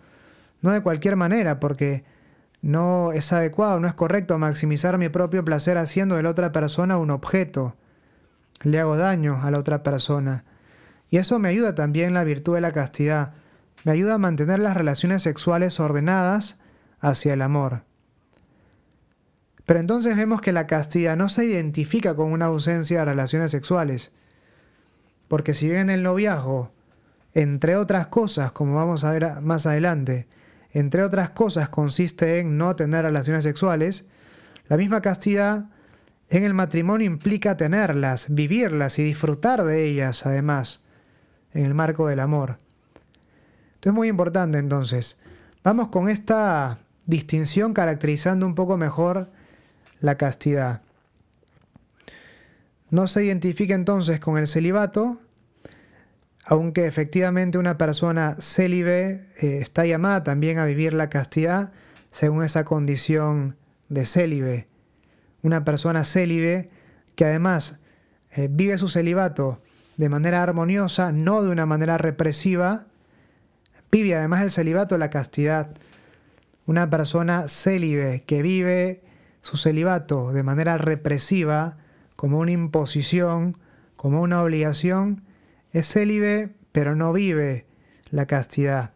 No 0.63 0.71
de 0.71 0.81
cualquier 0.81 1.17
manera, 1.17 1.61
porque 1.61 2.05
no 2.63 3.13
es 3.13 3.31
adecuado, 3.35 3.79
no 3.79 3.89
es 3.89 3.95
correcto 3.95 4.39
maximizar 4.39 4.97
mi 4.97 5.11
propio 5.11 5.45
placer 5.45 5.77
haciendo 5.77 6.17
de 6.17 6.23
la 6.23 6.31
otra 6.31 6.51
persona 6.53 6.97
un 6.97 7.11
objeto. 7.11 7.77
Le 8.63 8.81
hago 8.81 8.97
daño 8.97 9.41
a 9.43 9.51
la 9.51 9.59
otra 9.59 9.83
persona. 9.83 10.45
Y 11.11 11.19
eso 11.19 11.39
me 11.39 11.49
ayuda 11.49 11.75
también 11.75 12.15
la 12.15 12.25
virtud 12.25 12.55
de 12.55 12.61
la 12.61 12.73
castidad 12.73 13.35
me 13.87 13.93
ayuda 13.93 14.15
a 14.15 14.19
mantener 14.19 14.59
las 14.59 14.77
relaciones 14.77 15.23
sexuales 15.23 15.79
ordenadas 15.79 16.59
hacia 16.99 17.35
el 17.35 17.43
amor. 17.43 17.83
Pero 19.65 19.79
entonces 19.79 20.17
vemos 20.17 20.41
que 20.41 20.51
la 20.51 20.67
castidad 20.67 21.17
no 21.17 21.29
se 21.29 21.45
identifica 21.45 22.17
con 22.17 22.33
una 22.33 22.47
ausencia 22.47 22.99
de 22.99 23.05
relaciones 23.05 23.53
sexuales. 23.53 24.11
Porque 25.29 25.55
si 25.55 25.69
bien 25.69 25.89
el 25.89 26.03
noviazgo, 26.03 26.73
entre 27.33 27.77
otras 27.77 28.09
cosas, 28.09 28.51
como 28.51 28.75
vamos 28.75 29.05
a 29.05 29.13
ver 29.13 29.41
más 29.41 29.67
adelante, 29.67 30.27
entre 30.73 31.05
otras 31.05 31.31
cosas 31.31 31.69
consiste 31.69 32.41
en 32.41 32.59
no 32.59 32.75
tener 32.75 33.05
relaciones 33.05 33.45
sexuales, 33.45 34.09
la 34.69 34.77
misma 34.77 35.01
castidad 35.01 35.67
en 36.29 36.43
el 36.43 36.55
matrimonio 36.55 37.07
implica 37.07 37.57
tenerlas, 37.57 38.35
vivirlas 38.35 38.99
y 38.99 39.05
disfrutar 39.05 39.63
de 39.63 39.85
ellas, 39.85 40.27
además, 40.27 40.83
en 41.57 41.65
el 41.65 41.75
marco 41.75 42.07
del 42.07 42.21
amor. 42.21 42.59
Esto 43.75 43.91
es 43.91 43.95
muy 43.95 44.09
importante 44.09 44.59
entonces. 44.59 45.19
Vamos 45.65 45.89
con 45.89 46.09
esta 46.09 46.79
distinción 47.07 47.73
caracterizando 47.73 48.47
un 48.47 48.55
poco 48.55 48.77
mejor 48.77 49.31
la 50.01 50.17
castidad. 50.17 50.83
No 52.91 53.07
se 53.07 53.25
identifica 53.25 53.75
entonces 53.75 54.21
con 54.21 54.39
el 54.39 54.47
celibato, 54.47 55.19
aunque 56.45 56.87
efectivamente 56.87 57.59
una 57.59 57.79
persona 57.79 58.37
célibe 58.41 59.27
eh, 59.41 59.59
está 59.61 59.85
llamada 59.87 60.23
también 60.23 60.59
a 60.59 60.65
vivir 60.65 60.93
la 60.93 61.09
castidad 61.09 61.73
según 62.13 62.45
esa 62.45 62.65
condición 62.65 63.57
de 63.89 64.07
célibe. 64.07 64.69
Una 65.43 65.65
persona 65.65 66.05
célibe 66.05 66.71
que 67.17 67.25
además 67.25 67.79
eh, 68.31 68.49
vive 68.51 68.79
su 68.79 68.89
celibato 68.89 69.61
de 69.97 70.09
manera 70.09 70.43
armoniosa, 70.43 71.12
no 71.12 71.43
de 71.43 71.50
una 71.50 71.67
manera 71.67 71.99
represiva, 71.99 72.87
Vive 73.97 74.15
además 74.15 74.41
del 74.41 74.50
celibato 74.50 74.99
la 74.99 75.09
castidad. 75.09 75.71
Una 76.67 76.91
persona 76.91 77.49
célibe 77.49 78.25
que 78.26 78.43
vive 78.43 79.03
su 79.41 79.57
celibato 79.57 80.33
de 80.33 80.43
manera 80.43 80.76
represiva, 80.76 81.79
como 82.15 82.38
una 82.41 82.50
imposición, 82.50 83.57
como 83.97 84.21
una 84.21 84.43
obligación, 84.43 85.23
es 85.73 85.91
célibe 85.91 86.50
pero 86.73 86.95
no 86.95 87.15
vive 87.15 87.65
la 88.11 88.26
castidad, 88.26 88.91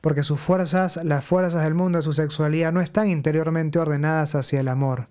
porque 0.00 0.22
sus 0.22 0.40
fuerzas, 0.40 0.98
las 1.04 1.26
fuerzas 1.26 1.62
del 1.62 1.74
mundo 1.74 1.98
de 1.98 2.02
su 2.04 2.14
sexualidad 2.14 2.72
no 2.72 2.80
están 2.80 3.08
interiormente 3.08 3.78
ordenadas 3.78 4.34
hacia 4.34 4.60
el 4.60 4.68
amor. 4.68 5.08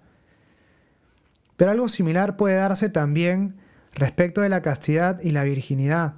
Pero 1.58 1.70
algo 1.70 1.90
similar 1.90 2.38
puede 2.38 2.56
darse 2.56 2.90
también 2.90 3.58
respecto 3.98 4.42
de 4.42 4.50
la 4.50 4.62
castidad 4.62 5.20
y 5.22 5.32
la 5.32 5.44
virginidad. 5.44 6.14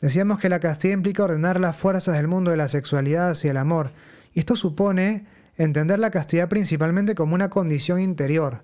Decíamos 0.00 0.38
que 0.38 0.48
la 0.48 0.60
castidad 0.60 0.94
implica 0.94 1.24
ordenar 1.24 1.58
las 1.58 1.76
fuerzas 1.76 2.16
del 2.16 2.28
mundo 2.28 2.50
de 2.50 2.56
la 2.56 2.68
sexualidad 2.68 3.30
hacia 3.30 3.50
el 3.50 3.56
amor, 3.56 3.90
y 4.32 4.40
esto 4.40 4.54
supone 4.54 5.26
entender 5.56 5.98
la 5.98 6.10
castidad 6.10 6.48
principalmente 6.48 7.14
como 7.14 7.34
una 7.34 7.50
condición 7.50 7.98
interior. 7.98 8.62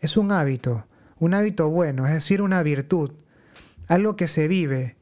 Es 0.00 0.16
un 0.16 0.32
hábito, 0.32 0.86
un 1.18 1.34
hábito 1.34 1.68
bueno, 1.68 2.06
es 2.06 2.14
decir, 2.14 2.42
una 2.42 2.62
virtud, 2.62 3.12
algo 3.86 4.16
que 4.16 4.26
se 4.26 4.48
vive, 4.48 4.96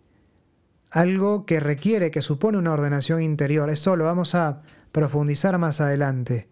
algo 0.90 1.47
que 1.47 1.61
requiere, 1.61 2.11
que 2.11 2.21
supone 2.21 2.59
una 2.59 2.73
ordenación 2.73 3.23
interior. 3.23 3.71
Eso 3.71 3.97
lo 3.97 4.05
vamos 4.05 4.35
a 4.35 4.62
profundizar 4.93 5.57
más 5.59 5.81
adelante. 5.81 6.49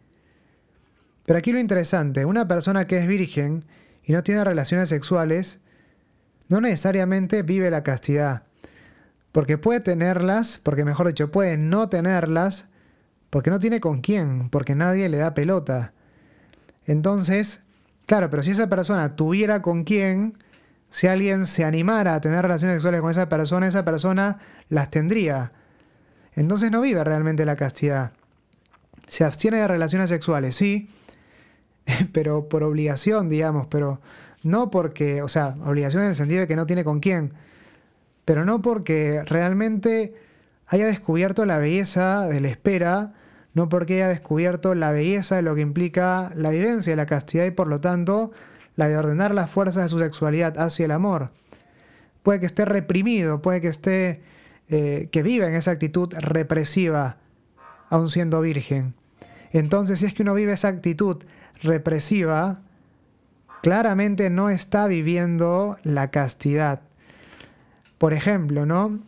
Pero 1.27 1.39
aquí 1.39 1.53
lo 1.53 1.59
interesante, 1.59 2.25
una 2.25 2.49
persona 2.49 2.87
que 2.87 2.99
es 2.99 3.07
virgen 3.07 3.65
y 4.09 4.13
no 4.15 4.23
tiene 4.23 4.43
relaciones 4.43 4.89
sexuales, 4.89 5.61
no 6.49 6.63
necesariamente 6.63 7.43
vive 7.43 7.71
la 7.71 7.83
castidad. 7.83 8.43
Porque 9.33 9.59
puede 9.59 9.81
tenerlas, 9.81 10.59
porque 10.63 10.87
mejor 10.87 11.09
dicho, 11.09 11.31
puede 11.31 11.59
no 11.59 11.91
tenerlas, 11.91 12.69
porque 13.29 13.51
no 13.51 13.59
tiene 13.59 13.81
con 13.81 14.01
quién, 14.01 14.49
porque 14.49 14.75
nadie 14.75 15.11
le 15.11 15.19
da 15.19 15.35
pelota. 15.35 15.93
Entonces, 16.87 17.61
claro, 18.07 18.31
pero 18.31 18.43
si 18.43 18.53
esa 18.53 18.71
persona 18.71 19.15
tuviera 19.15 19.61
con 19.61 19.85
quién, 19.85 20.39
si 20.89 21.07
alguien 21.07 21.45
se 21.45 21.67
animara 21.67 22.15
a 22.15 22.21
tener 22.23 22.41
relaciones 22.41 22.77
sexuales 22.77 23.03
con 23.03 23.11
esa 23.11 23.29
persona, 23.29 23.67
esa 23.67 23.85
persona 23.85 24.39
las 24.71 24.89
tendría. 24.89 25.53
Entonces 26.33 26.71
no 26.71 26.81
vive 26.81 27.05
realmente 27.05 27.45
la 27.45 27.57
castidad. 27.57 28.13
Se 29.07 29.25
abstiene 29.25 29.59
de 29.59 29.69
relaciones 29.69 30.09
sexuales, 30.09 30.57
sí, 30.57 30.89
pero 32.13 32.49
por 32.49 32.63
obligación, 32.63 33.29
digamos, 33.29 33.67
pero 33.67 34.01
no 34.43 34.71
porque, 34.71 35.23
o 35.23 35.29
sea, 35.29 35.57
obligación 35.65 36.03
en 36.03 36.11
el 36.11 36.15
sentido 36.15 36.41
de 36.43 36.47
que 36.47 36.57
no 36.57 36.67
tiene 36.67 36.85
con 36.85 37.01
quién 37.01 37.33
pero 38.29 38.45
no 38.45 38.61
porque 38.61 39.23
realmente 39.25 40.13
haya 40.67 40.85
descubierto 40.85 41.47
la 41.47 41.57
belleza 41.57 42.27
de 42.29 42.43
la 42.43 42.49
espera, 42.49 43.15
no 43.55 43.71
porque 43.71 43.95
haya 43.95 44.09
descubierto 44.09 44.75
la 44.75 44.93
belleza 44.93 45.37
de 45.37 45.41
lo 45.41 45.55
que 45.55 45.63
implica 45.63 46.31
la 46.37 46.51
vivencia 46.51 46.95
la 46.95 47.07
castidad 47.07 47.47
y 47.47 47.53
por 47.53 47.69
lo 47.69 47.81
tanto 47.81 48.31
la 48.77 48.87
de 48.87 48.99
ordenar 48.99 49.35
las 49.35 49.49
fuerzas 49.49 49.85
de 49.85 49.89
su 49.89 49.99
sexualidad 49.99 50.59
hacia 50.59 50.85
el 50.85 50.91
amor. 50.91 51.31
Puede 52.23 52.41
que 52.41 52.45
esté 52.45 52.67
reprimido, 52.67 53.41
puede 53.41 53.63
que 53.63 53.69
esté, 53.69 54.21
eh, 54.69 55.09
que 55.11 55.23
viva 55.23 55.47
en 55.47 55.55
esa 55.55 55.71
actitud 55.71 56.13
represiva, 56.19 57.17
aun 57.89 58.11
siendo 58.11 58.43
virgen. 58.43 58.93
Entonces, 59.53 60.01
si 60.01 60.05
es 60.05 60.13
que 60.13 60.21
uno 60.21 60.35
vive 60.35 60.53
esa 60.53 60.69
actitud 60.69 61.25
represiva, 61.63 62.61
claramente 63.63 64.31
no 64.31 64.51
está 64.51 64.87
viviendo 64.87 65.79
la 65.83 66.11
castidad. 66.11 66.81
Por 67.99 68.13
ejemplo, 68.13 68.67
¿no? 68.67 69.01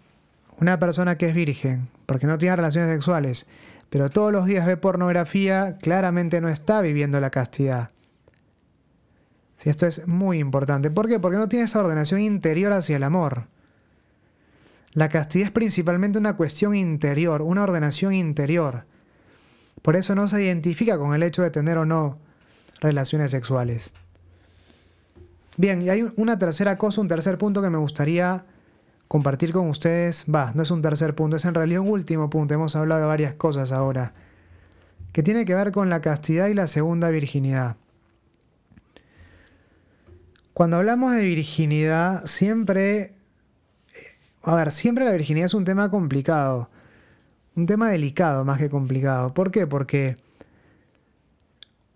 Una 0.58 0.78
persona 0.78 1.16
que 1.16 1.28
es 1.28 1.34
virgen, 1.34 1.88
porque 2.06 2.26
no 2.26 2.38
tiene 2.38 2.56
relaciones 2.56 2.90
sexuales, 2.90 3.46
pero 3.88 4.10
todos 4.10 4.32
los 4.32 4.46
días 4.46 4.66
ve 4.66 4.76
pornografía, 4.76 5.78
claramente 5.80 6.40
no 6.40 6.48
está 6.48 6.80
viviendo 6.80 7.20
la 7.20 7.30
castidad. 7.30 7.90
Si 9.56 9.68
esto 9.68 9.86
es 9.86 10.06
muy 10.06 10.38
importante. 10.38 10.90
¿Por 10.90 11.08
qué? 11.08 11.18
Porque 11.18 11.36
no 11.36 11.48
tiene 11.48 11.66
esa 11.66 11.80
ordenación 11.80 12.20
interior 12.20 12.72
hacia 12.72 12.96
el 12.96 13.02
amor. 13.02 13.44
La 14.92 15.08
castidad 15.08 15.46
es 15.46 15.52
principalmente 15.52 16.18
una 16.18 16.36
cuestión 16.36 16.74
interior, 16.74 17.42
una 17.42 17.62
ordenación 17.62 18.12
interior. 18.12 18.84
Por 19.82 19.96
eso 19.96 20.14
no 20.14 20.28
se 20.28 20.42
identifica 20.42 20.98
con 20.98 21.14
el 21.14 21.22
hecho 21.22 21.42
de 21.42 21.50
tener 21.50 21.78
o 21.78 21.84
no 21.84 22.18
relaciones 22.80 23.30
sexuales. 23.30 23.92
Bien, 25.56 25.82
y 25.82 25.90
hay 25.90 26.10
una 26.16 26.38
tercera 26.38 26.78
cosa, 26.78 27.00
un 27.00 27.08
tercer 27.08 27.36
punto 27.36 27.60
que 27.60 27.70
me 27.70 27.78
gustaría 27.78 28.44
compartir 29.08 29.52
con 29.52 29.68
ustedes. 29.68 30.24
Va, 30.32 30.52
no 30.54 30.62
es 30.62 30.70
un 30.70 30.82
tercer 30.82 31.14
punto, 31.14 31.36
es 31.36 31.44
en 31.44 31.54
realidad 31.54 31.80
un 31.80 31.88
último 31.88 32.30
punto. 32.30 32.54
Hemos 32.54 32.76
hablado 32.76 33.02
de 33.02 33.06
varias 33.08 33.34
cosas 33.34 33.72
ahora. 33.72 34.14
Que 35.12 35.22
tiene 35.22 35.44
que 35.44 35.54
ver 35.54 35.72
con 35.72 35.90
la 35.90 36.00
castidad 36.00 36.46
y 36.46 36.54
la 36.54 36.66
segunda 36.66 37.10
virginidad. 37.10 37.76
Cuando 40.54 40.76
hablamos 40.76 41.12
de 41.12 41.24
virginidad, 41.24 42.24
siempre... 42.26 43.14
A 44.42 44.54
ver, 44.54 44.70
siempre 44.70 45.04
la 45.04 45.12
virginidad 45.12 45.46
es 45.46 45.54
un 45.54 45.64
tema 45.64 45.90
complicado. 45.90 46.70
Un 47.56 47.66
tema 47.66 47.90
delicado 47.90 48.44
más 48.44 48.58
que 48.58 48.70
complicado. 48.70 49.34
¿Por 49.34 49.50
qué? 49.50 49.66
Porque 49.66 50.16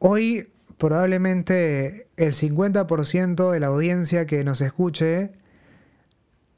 hoy 0.00 0.48
probablemente 0.78 2.08
el 2.16 2.32
50% 2.32 3.50
de 3.50 3.60
la 3.60 3.66
audiencia 3.68 4.26
que 4.26 4.44
nos 4.44 4.60
escuche 4.60 5.32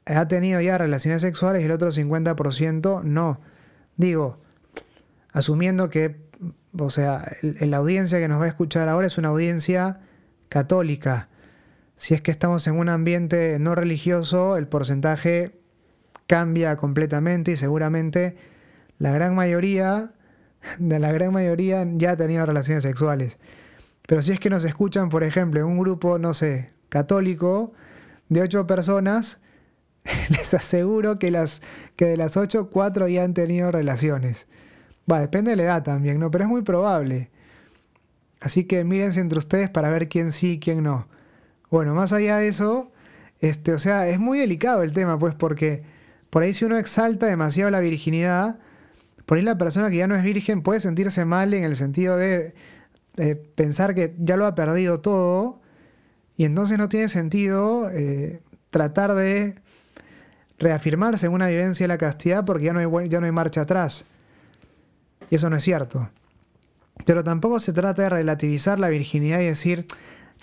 ha 0.05 0.27
tenido 0.27 0.61
ya 0.61 0.77
relaciones 0.77 1.21
sexuales 1.21 1.61
y 1.61 1.65
el 1.65 1.71
otro 1.71 1.89
50% 1.89 3.03
no. 3.03 3.39
Digo, 3.97 4.39
asumiendo 5.31 5.89
que, 5.89 6.15
o 6.77 6.89
sea, 6.89 7.35
la 7.41 7.77
audiencia 7.77 8.19
que 8.19 8.27
nos 8.27 8.39
va 8.39 8.45
a 8.45 8.49
escuchar 8.49 8.89
ahora 8.89 9.07
es 9.07 9.17
una 9.17 9.29
audiencia 9.29 9.99
católica. 10.49 11.29
Si 11.97 12.13
es 12.13 12.21
que 12.21 12.31
estamos 12.31 12.67
en 12.67 12.77
un 12.77 12.89
ambiente 12.89 13.57
no 13.59 13.75
religioso, 13.75 14.55
el 14.55 14.67
porcentaje 14.67 15.59
cambia 16.27 16.77
completamente 16.77 17.51
y 17.51 17.55
seguramente 17.57 18.35
la 18.99 19.11
gran 19.11 19.35
mayoría, 19.35 20.11
de 20.77 20.99
la 20.99 21.11
gran 21.11 21.33
mayoría 21.33 21.85
ya 21.95 22.11
ha 22.11 22.17
tenido 22.17 22.45
relaciones 22.45 22.83
sexuales. 22.83 23.39
Pero 24.07 24.21
si 24.23 24.31
es 24.31 24.39
que 24.39 24.49
nos 24.49 24.63
escuchan, 24.63 25.09
por 25.09 25.23
ejemplo, 25.23 25.59
en 25.59 25.67
un 25.67 25.77
grupo, 25.77 26.17
no 26.17 26.33
sé, 26.33 26.71
católico, 26.89 27.73
de 28.29 28.41
ocho 28.41 28.65
personas, 28.65 29.39
les 30.29 30.53
aseguro 30.53 31.19
que, 31.19 31.29
las, 31.29 31.61
que 31.95 32.05
de 32.05 32.17
las 32.17 32.37
ocho, 32.37 32.69
cuatro 32.69 33.07
ya 33.07 33.23
han 33.23 33.33
tenido 33.33 33.69
relaciones. 33.69 34.47
Va, 35.09 35.19
depende 35.19 35.51
de 35.51 35.57
la 35.57 35.63
edad 35.63 35.83
también, 35.83 36.19
¿no? 36.19 36.31
Pero 36.31 36.45
es 36.45 36.49
muy 36.49 36.61
probable. 36.61 37.29
Así 38.39 38.63
que 38.63 38.83
mírense 38.83 39.19
entre 39.19 39.39
ustedes 39.39 39.69
para 39.69 39.89
ver 39.89 40.09
quién 40.09 40.31
sí 40.31 40.53
y 40.53 40.59
quién 40.59 40.83
no. 40.83 41.07
Bueno, 41.69 41.93
más 41.93 42.13
allá 42.13 42.37
de 42.37 42.47
eso, 42.47 42.91
este, 43.39 43.73
o 43.73 43.77
sea, 43.77 44.07
es 44.07 44.19
muy 44.19 44.39
delicado 44.39 44.83
el 44.83 44.93
tema, 44.93 45.19
pues, 45.19 45.35
porque 45.35 45.83
por 46.29 46.43
ahí 46.43 46.53
si 46.53 46.63
uno 46.63 46.77
exalta 46.77 47.25
demasiado 47.25 47.71
la 47.71 47.81
virginidad, 47.81 48.59
por 49.25 49.37
ahí 49.37 49.43
la 49.43 49.57
persona 49.57 49.89
que 49.89 49.97
ya 49.97 50.07
no 50.07 50.15
es 50.15 50.23
virgen 50.23 50.61
puede 50.61 50.79
sentirse 50.79 51.25
mal 51.25 51.53
en 51.53 51.65
el 51.65 51.75
sentido 51.75 52.15
de 52.15 52.53
eh, 53.17 53.35
pensar 53.55 53.95
que 53.95 54.15
ya 54.19 54.37
lo 54.37 54.45
ha 54.45 54.53
perdido 54.53 54.99
todo 54.99 55.59
y 56.37 56.45
entonces 56.45 56.77
no 56.77 56.87
tiene 56.87 57.09
sentido 57.09 57.89
eh, 57.89 58.41
tratar 58.69 59.15
de 59.15 59.55
reafirmarse 60.59 61.25
en 61.25 61.33
una 61.33 61.47
vivencia 61.47 61.83
de 61.83 61.87
la 61.87 61.97
castidad 61.97 62.45
porque 62.45 62.65
ya 62.65 62.73
no, 62.73 62.79
hay, 62.79 63.09
ya 63.09 63.19
no 63.19 63.25
hay 63.25 63.31
marcha 63.31 63.61
atrás. 63.61 64.05
Y 65.31 65.35
eso 65.35 65.49
no 65.49 65.55
es 65.55 65.63
cierto. 65.63 66.09
Pero 67.05 67.23
tampoco 67.23 67.59
se 67.59 67.73
trata 67.73 68.03
de 68.03 68.09
relativizar 68.09 68.79
la 68.79 68.89
virginidad 68.89 69.39
y 69.39 69.45
decir, 69.45 69.87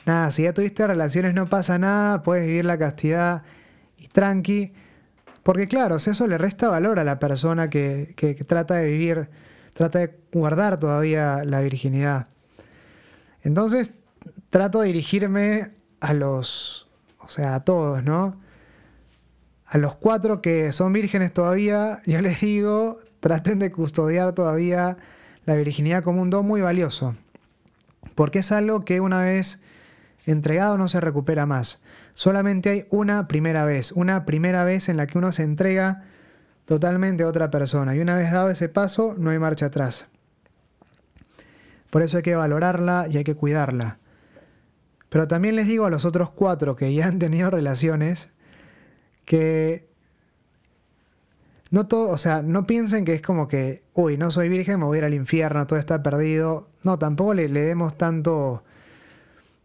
nada, 0.04 0.32
si 0.32 0.42
ya 0.42 0.52
tuviste 0.52 0.84
relaciones 0.86 1.32
no 1.32 1.48
pasa 1.48 1.78
nada, 1.78 2.22
puedes 2.22 2.46
vivir 2.46 2.64
la 2.64 2.76
castidad 2.76 3.42
y 3.98 4.08
tranqui. 4.08 4.72
Porque 5.44 5.68
claro, 5.68 5.96
eso 5.96 6.26
le 6.26 6.38
resta 6.38 6.68
valor 6.68 6.98
a 6.98 7.04
la 7.04 7.20
persona 7.20 7.70
que, 7.70 8.14
que 8.16 8.34
trata 8.34 8.76
de 8.76 8.86
vivir, 8.88 9.28
trata 9.74 10.00
de 10.00 10.16
guardar 10.32 10.80
todavía 10.80 11.44
la 11.44 11.60
virginidad. 11.60 12.33
Entonces 13.44 13.92
trato 14.50 14.80
de 14.80 14.88
dirigirme 14.88 15.72
a 16.00 16.12
los, 16.14 16.88
o 17.18 17.28
sea, 17.28 17.54
a 17.54 17.64
todos, 17.64 18.02
¿no? 18.02 18.40
A 19.66 19.78
los 19.78 19.94
cuatro 19.94 20.42
que 20.42 20.72
son 20.72 20.92
vírgenes 20.92 21.32
todavía, 21.32 22.02
yo 22.06 22.20
les 22.20 22.40
digo, 22.40 23.00
traten 23.20 23.58
de 23.58 23.70
custodiar 23.70 24.32
todavía 24.32 24.96
la 25.44 25.54
virginidad 25.54 26.02
como 26.02 26.22
un 26.22 26.30
don 26.30 26.46
muy 26.46 26.60
valioso, 26.60 27.14
porque 28.14 28.40
es 28.40 28.52
algo 28.52 28.84
que 28.84 29.00
una 29.00 29.20
vez 29.20 29.60
entregado 30.26 30.78
no 30.78 30.88
se 30.88 31.00
recupera 31.00 31.46
más. 31.46 31.82
Solamente 32.14 32.70
hay 32.70 32.86
una 32.90 33.26
primera 33.26 33.64
vez, 33.64 33.92
una 33.92 34.24
primera 34.24 34.64
vez 34.64 34.88
en 34.88 34.96
la 34.96 35.06
que 35.06 35.18
uno 35.18 35.32
se 35.32 35.42
entrega 35.42 36.04
totalmente 36.64 37.24
a 37.24 37.28
otra 37.28 37.50
persona, 37.50 37.94
y 37.94 38.00
una 38.00 38.16
vez 38.16 38.32
dado 38.32 38.50
ese 38.50 38.68
paso, 38.68 39.14
no 39.18 39.30
hay 39.30 39.38
marcha 39.38 39.66
atrás. 39.66 40.06
Por 41.94 42.02
eso 42.02 42.16
hay 42.16 42.24
que 42.24 42.34
valorarla 42.34 43.06
y 43.08 43.18
hay 43.18 43.22
que 43.22 43.36
cuidarla. 43.36 43.98
Pero 45.10 45.28
también 45.28 45.54
les 45.54 45.68
digo 45.68 45.86
a 45.86 45.90
los 45.90 46.04
otros 46.04 46.28
cuatro 46.30 46.74
que 46.74 46.92
ya 46.92 47.06
han 47.06 47.20
tenido 47.20 47.50
relaciones 47.50 48.30
que 49.24 49.86
no 51.70 51.86
todo, 51.86 52.08
o 52.08 52.18
sea, 52.18 52.42
no 52.42 52.66
piensen 52.66 53.04
que 53.04 53.14
es 53.14 53.22
como 53.22 53.46
que, 53.46 53.84
uy, 53.94 54.18
no 54.18 54.32
soy 54.32 54.48
virgen, 54.48 54.80
me 54.80 54.86
voy 54.86 54.96
a 54.96 54.98
ir 54.98 55.04
al 55.04 55.14
infierno, 55.14 55.68
todo 55.68 55.78
está 55.78 56.02
perdido. 56.02 56.68
No, 56.82 56.98
tampoco 56.98 57.32
le, 57.32 57.46
demos 57.48 57.96
tanto, 57.96 58.64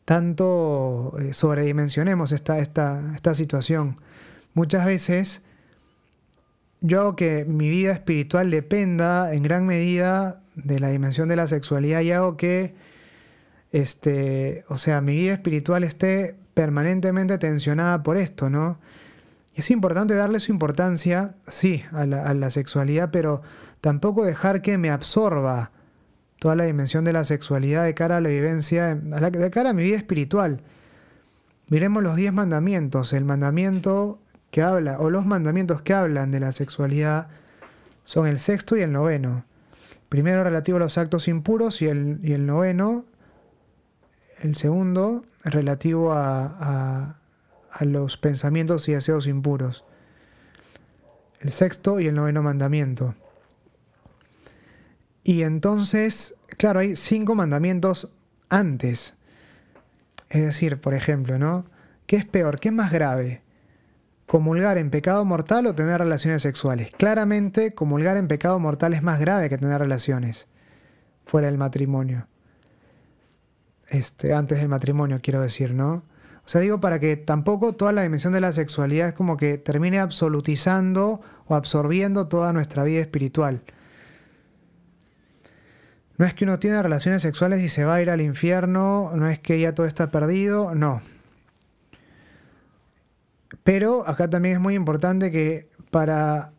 tanto 0.06 1.15
eh, 1.20 1.34
sobredimensionemos 1.34 2.32
esta, 2.32 2.60
esta, 2.60 3.02
esta 3.15 3.34
situación. 3.34 3.98
Muchas 4.54 4.86
veces 4.86 5.42
yo 6.82 7.02
hago 7.02 7.15
que 7.15 7.44
mi 7.46 7.70
vida 7.70 7.92
espiritual 7.92 8.52
dependa 8.52 9.34
en 9.34 9.42
gran 9.42 9.65
medida 9.65 10.44
de 10.63 10.80
la 10.80 10.89
dimensión 10.89 11.30
de 11.30 11.36
la 11.36 11.48
sexualidad 11.48 12.02
y 12.02 12.12
hago 12.12 12.38
que, 12.38 12.74
este, 13.72 14.63
o 14.67 14.78
sea, 14.78 15.02
mi 15.02 15.15
vida 15.15 15.34
espiritual 15.34 15.84
esté 15.84 16.36
permanentemente 16.54 17.38
tensionada 17.38 18.04
por 18.04 18.17
esto, 18.17 18.50
¿no? 18.50 18.80
Es 19.56 19.72
importante 19.72 20.13
darle 20.13 20.39
su 20.39 20.52
importancia, 20.52 21.36
sí, 21.48 21.84
a 21.91 22.06
la, 22.06 22.50
sexualidad, 22.50 23.10
pero 23.12 23.41
tampoco 23.82 24.24
dejar 24.24 24.62
que 24.62 24.78
me 24.78 24.89
absorba 24.89 25.72
toda 26.39 26.56
la 26.56 26.63
dimensión 26.63 27.04
de 27.04 27.12
la 27.12 27.26
sexualidad 27.26 27.84
de 27.84 27.93
cara 27.93 28.17
a 28.17 28.22
la 28.22 28.30
vivencia, 28.30 28.95
de 28.95 29.52
cara 29.52 29.72
a 29.72 29.74
mi 29.74 29.84
vida 29.84 29.98
espiritual. 29.98 30.62
Miremos 31.67 32.02
los 32.02 32.15
diez 32.15 32.32
mandamientos. 32.32 33.12
El 33.12 33.26
mandamiento 33.26 34.19
que 34.50 34.62
habla, 34.62 35.00
o 35.00 35.10
los 35.10 35.26
mandamientos 35.26 35.82
que 35.82 35.93
hablan 35.93 36.32
de 36.32 36.39
la 36.39 36.52
sexualidad, 36.52 37.28
son 38.06 38.28
el 38.28 38.39
sexto 38.39 38.78
y 38.78 38.82
el 38.82 38.91
noveno. 38.91 39.43
Primero 40.10 40.43
relativo 40.43 40.78
a 40.78 40.80
los 40.80 40.98
actos 40.98 41.28
impuros 41.28 41.82
y 41.84 41.88
el, 41.88 42.45
noveno, 42.45 43.06
el 44.41 44.56
segundo 44.56 45.24
relativo 45.43 46.13
a, 46.13 47.15
a, 47.72 47.86
los 47.86 48.17
pensamientos 48.17 48.89
y 48.89 48.93
deseos 48.93 49.28
impuros. 49.28 49.86
El 51.39 51.52
sexto 51.52 52.00
y 52.00 52.08
el 52.08 52.15
noveno 52.15 52.41
mandamiento. 52.41 53.13
Y 55.24 55.43
entonces, 55.43 56.36
claro, 56.58 56.80
hay 56.80 56.95
cinco 56.95 57.36
mandamientos 57.36 58.12
antes. 58.50 59.15
Es 60.30 60.41
decir, 60.41 60.82
por 60.82 60.95
ejemplo, 60.95 61.38
¿no? 61.38 61.65
¿Qué 62.08 62.15
es 62.15 62.26
peor? 62.26 62.60
¿Qué 62.60 62.69
es 62.69 62.74
más 62.74 62.91
grave? 62.91 63.43
Comulgar 64.30 64.78
en 64.78 64.92
pecado 64.92 65.26
mortal 65.26 65.65
o 65.65 65.74
tener 65.74 65.98
relaciones 65.98 66.44
sexuales. 66.44 66.92
Claramente, 66.96 67.74
comulgar 67.74 68.15
en 68.15 68.28
pecado 68.28 68.60
mortal 68.60 68.94
es 68.94 69.02
más 69.02 69.20
grave 69.20 69.50
que 69.50 69.58
tener 69.58 69.80
relaciones 69.80 70.48
fuera 71.26 71.48
del 71.48 71.58
matrimonio. 71.58 72.28
Este, 73.88 74.36
antes 74.36 74.60
del 74.60 74.70
matrimonio, 74.70 75.18
quiero 75.20 75.42
decir, 75.42 75.74
¿no? 75.74 76.04
O 76.46 76.48
sea, 76.48 76.62
digo 76.62 76.80
para 76.80 77.00
que 77.00 77.18
tampoco 77.18 77.74
toda 77.74 77.92
la 77.92 78.04
dimensión 78.04 78.32
de 78.32 78.39
la 78.39 78.52
sexualidad 78.52 79.08
es 79.08 79.13
como 79.15 79.36
que 79.36 79.58
termine 79.58 79.98
absolutizando 79.98 81.22
o 81.48 81.56
absorbiendo 81.56 82.28
toda 82.28 82.54
nuestra 82.54 82.84
vida 82.84 83.02
espiritual. 83.02 83.63
No 86.20 86.28
es 86.28 86.36
que 86.36 86.44
uno 86.44 86.60
tiene 86.60 86.80
relaciones 86.84 87.24
sexuales 87.24 87.63
y 87.63 87.68
se 87.68 87.84
va 87.84 87.96
a 87.96 88.02
ir 88.04 88.12
al 88.12 88.22
infierno, 88.22 89.12
no 89.15 89.28
es 89.28 89.39
que 89.39 89.60
ya 89.60 89.74
todo 89.74 89.88
está 89.88 90.12
perdido, 90.12 90.76
no. 90.76 91.02
Pero 93.70 94.04
acá 94.10 94.28
también 94.28 94.56
es 94.56 94.60
muy 94.60 94.74
importante 94.74 95.30
que 95.30 95.70
para 95.92 96.54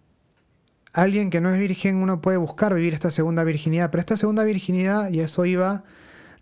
alguien 0.93 1.29
que 1.31 1.41
no 1.41 1.53
es 1.53 1.59
virgen 1.59 1.97
uno 1.97 2.21
puede 2.21 2.37
buscar 2.37 2.73
vivir 2.73 2.95
esta 2.95 3.11
segunda 3.11 3.43
virginidad, 3.43 3.91
pero 3.91 3.99
esta 3.99 4.15
segunda 4.15 4.45
virginidad, 4.45 5.11
y 5.11 5.19
eso 5.19 5.45
iba, 5.45 5.83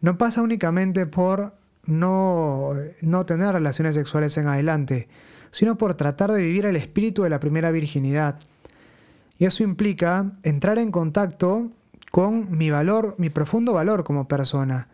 no 0.03 0.19
pasa 0.19 0.43
únicamente 0.43 1.07
por 1.07 1.55
no, 1.87 2.75
no 3.01 3.25
tener 3.25 3.55
relaciones 3.55 3.95
sexuales 3.95 4.37
en 4.37 4.47
adelante, 4.47 5.09
sino 5.53 5.79
por 5.79 5.95
tratar 5.95 6.33
de 6.33 6.43
vivir 6.43 6.67
el 6.67 6.77
espíritu 6.77 7.23
de 7.23 7.31
la 7.31 7.41
primera 7.41 7.71
virginidad. 7.71 8.39
Y 9.39 9.47
eso 9.47 9.63
implica 9.63 10.33
entrar 10.43 10.77
en 10.77 10.91
contacto 10.91 11.71
con 12.11 12.51
mi 12.51 12.69
valor, 12.69 13.15
mi 13.17 13.31
profundo 13.31 13.73
valor 13.73 14.05
como 14.05 14.29
persona. 14.29 14.89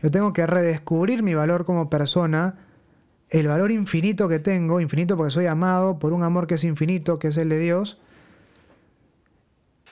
Yo 0.00 0.08
tengo 0.12 0.32
que 0.32 0.46
redescubrir 0.46 1.24
mi 1.24 1.34
valor 1.34 1.64
como 1.64 1.90
persona 1.90 2.65
el 3.30 3.48
valor 3.48 3.70
infinito 3.70 4.28
que 4.28 4.38
tengo, 4.38 4.80
infinito 4.80 5.16
porque 5.16 5.30
soy 5.30 5.46
amado 5.46 5.98
por 5.98 6.12
un 6.12 6.22
amor 6.22 6.46
que 6.46 6.54
es 6.54 6.64
infinito, 6.64 7.18
que 7.18 7.28
es 7.28 7.36
el 7.36 7.48
de 7.48 7.58
Dios, 7.58 7.98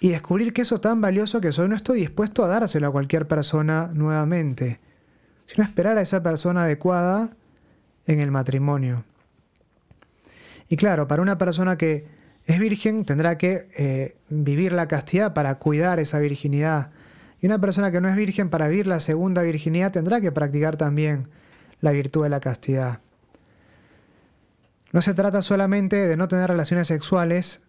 y 0.01 0.11
descubrir 0.11 0.53
que 0.53 0.62
eso 0.62 0.81
tan 0.81 1.01
valioso 1.01 1.40
que 1.40 1.53
soy 1.53 1.68
no 1.68 1.77
estoy 1.77 2.01
dispuesto 2.01 2.44
a 2.44 2.49
dárselo 2.49 2.88
a 2.88 2.92
cualquier 2.92 3.27
persona 3.27 3.90
nuevamente, 3.92 4.81
sino 5.47 5.64
esperar 5.64 5.99
a 5.99 6.03
esa 6.03 6.23
persona 6.23 6.64
adecuada 6.64 7.31
en 8.07 8.20
el 8.20 8.31
matrimonio. 8.31 9.05
Y 10.68 10.77
claro, 10.77 11.09
para 11.09 11.23
una 11.23 11.38
persona 11.38 11.77
que 11.77 12.07
es 12.47 12.59
virgen 12.59 13.05
tendrá 13.05 13.38
que 13.38 13.68
eh, 13.77 14.16
vivir 14.29 14.73
la 14.73 14.88
castidad 14.88 15.33
para 15.33 15.55
cuidar 15.57 15.99
esa 16.01 16.18
virginidad. 16.18 16.90
Y 17.40 17.47
una 17.47 17.59
persona 17.59 17.90
que 17.90 18.01
no 18.01 18.09
es 18.09 18.16
virgen 18.16 18.51
para 18.51 18.68
vivir 18.68 18.87
la 18.87 19.01
segunda 19.01 19.42
virginidad 19.42 19.92
tendrá 19.92 20.20
que 20.20 20.33
practicar 20.33 20.77
también 20.77 21.29
la 21.81 21.92
virtud 21.92 22.25
de 22.25 22.29
la 22.31 22.40
castidad. 22.40 23.01
No 24.94 25.02
se 25.02 25.12
trata 25.12 25.42
solamente 25.42 25.96
de 25.96 26.16
no 26.16 26.28
tener 26.28 26.48
relaciones 26.48 26.87
sexuales, 26.87 27.64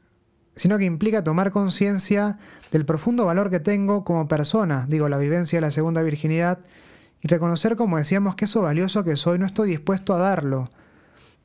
sino 0.56 0.78
que 0.78 0.86
implica 0.86 1.24
tomar 1.24 1.50
conciencia 1.50 2.38
del 2.72 2.86
profundo 2.86 3.26
valor 3.26 3.50
que 3.50 3.60
tengo 3.60 4.04
como 4.04 4.28
persona, 4.28 4.86
digo, 4.88 5.10
la 5.10 5.18
vivencia 5.18 5.58
de 5.58 5.62
la 5.62 5.72
segunda 5.72 6.04
virginidad, 6.04 6.60
y 7.24 7.28
reconocer, 7.28 7.78
como 7.78 7.98
decíamos, 7.98 8.36
que 8.36 8.46
eso 8.46 8.62
valioso 8.62 9.04
que 9.04 9.16
soy 9.16 9.40
no 9.40 9.48
estoy 9.48 9.72
dispuesto 9.72 10.14
a 10.14 10.20
darlo 10.20 10.70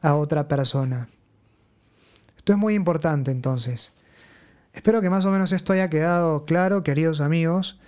a 0.03 0.17
otra 0.17 0.49
persona. 0.49 1.09
Esto 2.37 2.53
es 2.53 2.59
muy 2.59 2.75
importante 2.75 3.31
entonces. 3.31 3.95
Espero 4.75 5.01
que 5.01 5.09
más 5.09 5.25
o 5.25 5.31
menos 5.31 5.51
esto 5.51 5.73
haya 5.73 5.89
quedado 5.89 6.45
claro, 6.45 6.83
queridos 6.83 7.23
amigos. 7.23 7.81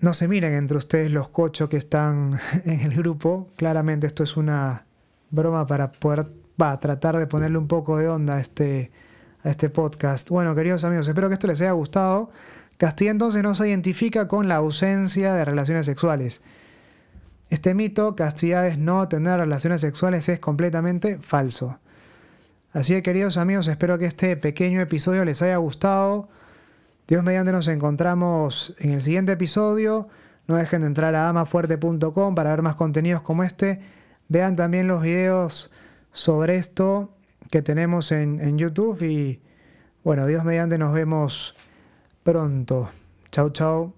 No 0.00 0.12
se 0.14 0.26
miren 0.26 0.54
entre 0.54 0.78
ustedes 0.78 1.12
los 1.12 1.28
cochos 1.28 1.68
que 1.68 1.76
están 1.76 2.40
en 2.64 2.80
el 2.80 2.96
grupo. 2.96 3.52
Claramente 3.54 4.08
esto 4.08 4.24
es 4.24 4.36
una 4.36 4.87
broma 5.30 5.66
para 5.66 5.92
poder 5.92 6.26
va, 6.60 6.78
tratar 6.78 7.16
de 7.18 7.26
ponerle 7.26 7.58
un 7.58 7.68
poco 7.68 7.96
de 7.96 8.08
onda 8.08 8.36
a 8.36 8.40
este, 8.40 8.90
a 9.42 9.50
este 9.50 9.70
podcast. 9.70 10.28
Bueno, 10.28 10.54
queridos 10.54 10.84
amigos, 10.84 11.08
espero 11.08 11.28
que 11.28 11.34
esto 11.34 11.46
les 11.46 11.60
haya 11.60 11.72
gustado. 11.72 12.30
Castilla 12.76 13.10
entonces 13.10 13.42
no 13.42 13.54
se 13.54 13.68
identifica 13.68 14.28
con 14.28 14.48
la 14.48 14.56
ausencia 14.56 15.34
de 15.34 15.44
relaciones 15.44 15.86
sexuales. 15.86 16.40
Este 17.50 17.74
mito, 17.74 18.14
castidad 18.14 18.66
es 18.66 18.78
no 18.78 19.08
tener 19.08 19.38
relaciones 19.38 19.80
sexuales, 19.80 20.28
es 20.28 20.38
completamente 20.38 21.18
falso. 21.18 21.78
Así 22.72 22.92
que 22.92 23.02
queridos 23.02 23.38
amigos, 23.38 23.66
espero 23.68 23.98
que 23.98 24.04
este 24.04 24.36
pequeño 24.36 24.80
episodio 24.80 25.24
les 25.24 25.40
haya 25.40 25.56
gustado. 25.56 26.28
Dios 27.06 27.24
mediante 27.24 27.52
nos 27.52 27.66
encontramos 27.68 28.74
en 28.78 28.90
el 28.90 29.00
siguiente 29.00 29.32
episodio. 29.32 30.08
No 30.46 30.56
dejen 30.56 30.82
de 30.82 30.88
entrar 30.88 31.14
a 31.14 31.30
amafuerte.com 31.30 32.34
para 32.34 32.50
ver 32.50 32.62
más 32.62 32.76
contenidos 32.76 33.22
como 33.22 33.44
este. 33.44 33.80
Vean 34.28 34.56
también 34.56 34.86
los 34.86 35.02
videos 35.02 35.72
sobre 36.12 36.56
esto 36.56 37.14
que 37.50 37.62
tenemos 37.62 38.12
en, 38.12 38.58
YouTube 38.58 39.02
y 39.02 39.40
bueno, 40.04 40.26
Dios 40.26 40.44
mediante 40.44 40.78
nos 40.78 40.92
vemos 40.92 41.56
pronto. 42.22 42.90
Chau, 43.30 43.50
chau. 43.50 43.97